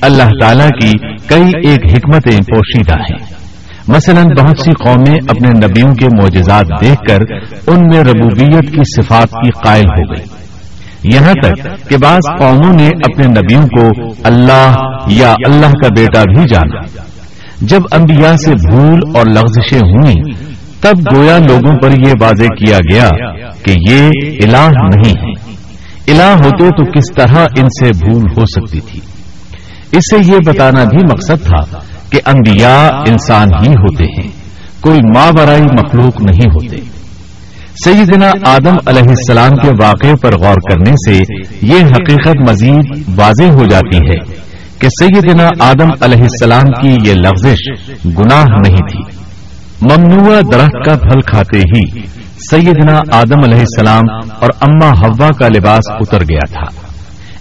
اللہ 0.00 0.28
تعالیٰ 0.40 0.68
کی 0.68 0.98
کئی 1.26 1.68
ایک 1.68 1.80
حکمتیں 1.92 2.40
پوشیدہ 2.40 2.94
ہیں۔ 2.94 3.42
مثلا 3.88 4.22
بہت 4.22 4.58
سی 4.58 4.72
قومیں 4.72 5.18
اپنے 5.28 5.48
نبیوں 5.48 5.94
کے 5.94 6.06
معجزات 6.06 6.80
دیکھ 6.80 7.08
کر 7.08 7.18
ان 7.66 7.80
میں 7.80 8.04
ربوبیت 8.04 8.72
کی 8.72 9.02
صفات 9.02 9.30
کی 9.30 9.50
قائل 9.64 9.86
ہو 9.86 10.14
گئی 10.14 10.41
یہاں 11.04 11.32
تک 11.32 11.88
کہ 11.88 11.96
بعض 11.96 12.20
قوموں 12.38 12.72
نے 12.72 12.86
اپنے 12.86 13.26
نبیوں 13.26 13.62
کو 13.62 13.88
اللہ 14.24 14.74
یا 15.06 15.34
اللہ 15.46 15.66
کا 15.66 15.88
بیٹا 15.96 16.22
بھی 16.22 16.44
جانا۔ 16.54 16.80
جب 17.60 17.80
انبیاء 17.92 18.36
سے 18.36 18.54
بھول 18.54 19.00
اور 19.14 19.26
لغزشیں 19.26 19.78
ہوئیں، 19.78 20.14
تب 20.80 21.16
گویا 21.16 21.38
لوگوں 21.38 21.76
پر 21.82 21.90
یہ 21.90 22.12
واضح 22.20 22.44
کیا 22.44 22.78
گیا 22.92 23.08
کہ 23.64 23.74
یہ 23.90 24.10
الہ 24.44 24.70
نہیں 24.96 25.14
ہے۔ 25.22 25.52
الہ 26.12 26.36
ہوتے 26.44 26.68
تو 26.68 26.84
کس 26.84 27.14
طرح 27.16 27.46
ان 27.56 27.66
سے 27.68 27.88
بھول 28.04 28.22
ہو 28.36 28.44
سکتی 28.46 28.80
تھی۔ 28.80 29.00
اس 29.92 30.02
سے 30.10 30.32
یہ 30.32 30.38
بتانا 30.46 30.84
بھی 30.84 31.04
مقصد 31.04 31.46
تھا 31.46 31.78
کہ 32.10 32.20
انبیاء 32.26 32.88
انسان 33.08 33.48
ہی 33.48 33.72
ہوتے 33.72 34.04
ہیں۔ 34.04 34.30
کوئی 34.80 35.00
ماں 35.14 35.32
برائی 35.32 35.62
مخلوق 35.62 36.20
نہیں 36.20 36.48
ہوتے۔ 36.54 36.76
سیدنا 37.84 38.30
آدم 38.46 38.74
علیہ 38.86 39.02
السلام 39.02 39.50
کے 39.50 39.68
واقعے 39.82 40.14
پر 40.22 40.32
غور 40.32 40.54
کرنے 40.54 40.90
سے 40.90 41.22
یہ 41.62 41.84
حقیقت 41.84 42.50
مزید 42.50 43.02
واضح 43.16 43.52
ہو 43.52 43.66
جاتی 43.66 43.96
ہے 43.96 44.36
کہ 44.78 44.88
سیدنا 44.88 45.48
آدم 45.60 45.90
علیہ 46.00 46.22
السلام 46.22 46.64
کی 46.64 47.10
یہ 47.10 47.14
لفزش 47.14 47.88
گناہ 48.18 48.44
نہیں 48.44 48.76
تھی۔ 48.76 49.02
ممنوع 49.82 50.40
درخت 50.52 50.84
کا 50.84 50.96
پھل 50.96 51.20
کھاتے 51.20 51.58
ہی 51.58 52.00
سیدنا 52.50 53.00
آدم 53.12 53.42
علیہ 53.44 53.58
السلام 53.58 54.30
اور 54.40 54.48
اما 54.60 54.88
ہوا 54.88 55.28
کا 55.28 55.48
لباس 55.48 55.90
اتر 55.90 56.22
گیا 56.22 56.46
تھا۔ 56.46 56.80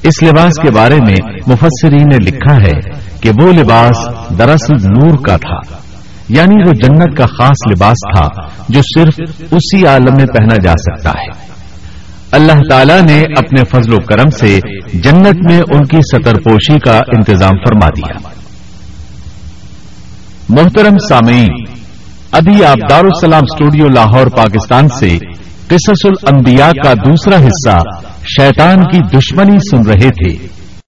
اس 0.04 0.24
لباس 0.24 0.54
کے 0.62 0.72
بارے 0.72 0.96
میں 0.96 1.18
مفسرین 1.48 2.08
نے 2.12 2.18
لکھا 2.18 2.56
ہے 2.56 3.00
کہ 3.22 3.30
وہ 3.30 3.54
لباس 3.54 3.98
دراصل 4.40 4.74
نور 4.74 5.18
کا 5.18 5.38
تھا۔ 5.38 5.76
یعنی 6.30 6.68
وہ 6.68 6.74
جنت 6.74 7.18
کا 7.18 7.26
خاص 7.26 7.72
لباس 7.72 8.18
تھا 8.18 8.28
جو 8.70 8.82
صرف 8.82 9.44
اسی 9.52 9.86
عالم 9.86 10.16
میں 10.18 10.26
پہنا 10.26 10.56
جا 10.64 10.72
سکتا 10.72 11.10
ہے۔ 11.10 11.52
اللہ 12.32 12.62
تعالیٰ 12.70 13.02
نے 13.02 13.24
اپنے 13.38 13.64
فضل 13.72 13.94
و 13.94 13.98
کرم 13.98 14.30
سے 14.30 14.60
جنت 14.94 15.52
میں 15.52 15.60
ان 15.60 15.86
کی 15.86 15.98
سطر 15.98 16.34
پوشی 16.34 16.80
کا 16.80 16.98
انتظام 16.98 17.52
فرما 17.52 17.90
دیا۔ 17.90 18.30
محترم 20.50 20.98
سامعین، 21.10 21.64
ابھی 22.32 22.66
آپ 22.66 22.78
دارالسلام 22.90 23.42
اسٹوڈیو 23.52 23.88
لاہور، 23.88 24.28
پاکستان 24.28 24.88
سے 24.88 25.18
قصص 25.68 26.06
الانبیاء 26.06 26.72
کا 26.84 26.94
دوسرا 26.94 27.36
حصہ 27.36 27.78
شیطان 28.24 28.84
کی 28.84 29.18
دشمنی 29.18 29.58
سن 29.72 29.90
رہے 29.90 30.10
تھے۔ 30.10 30.61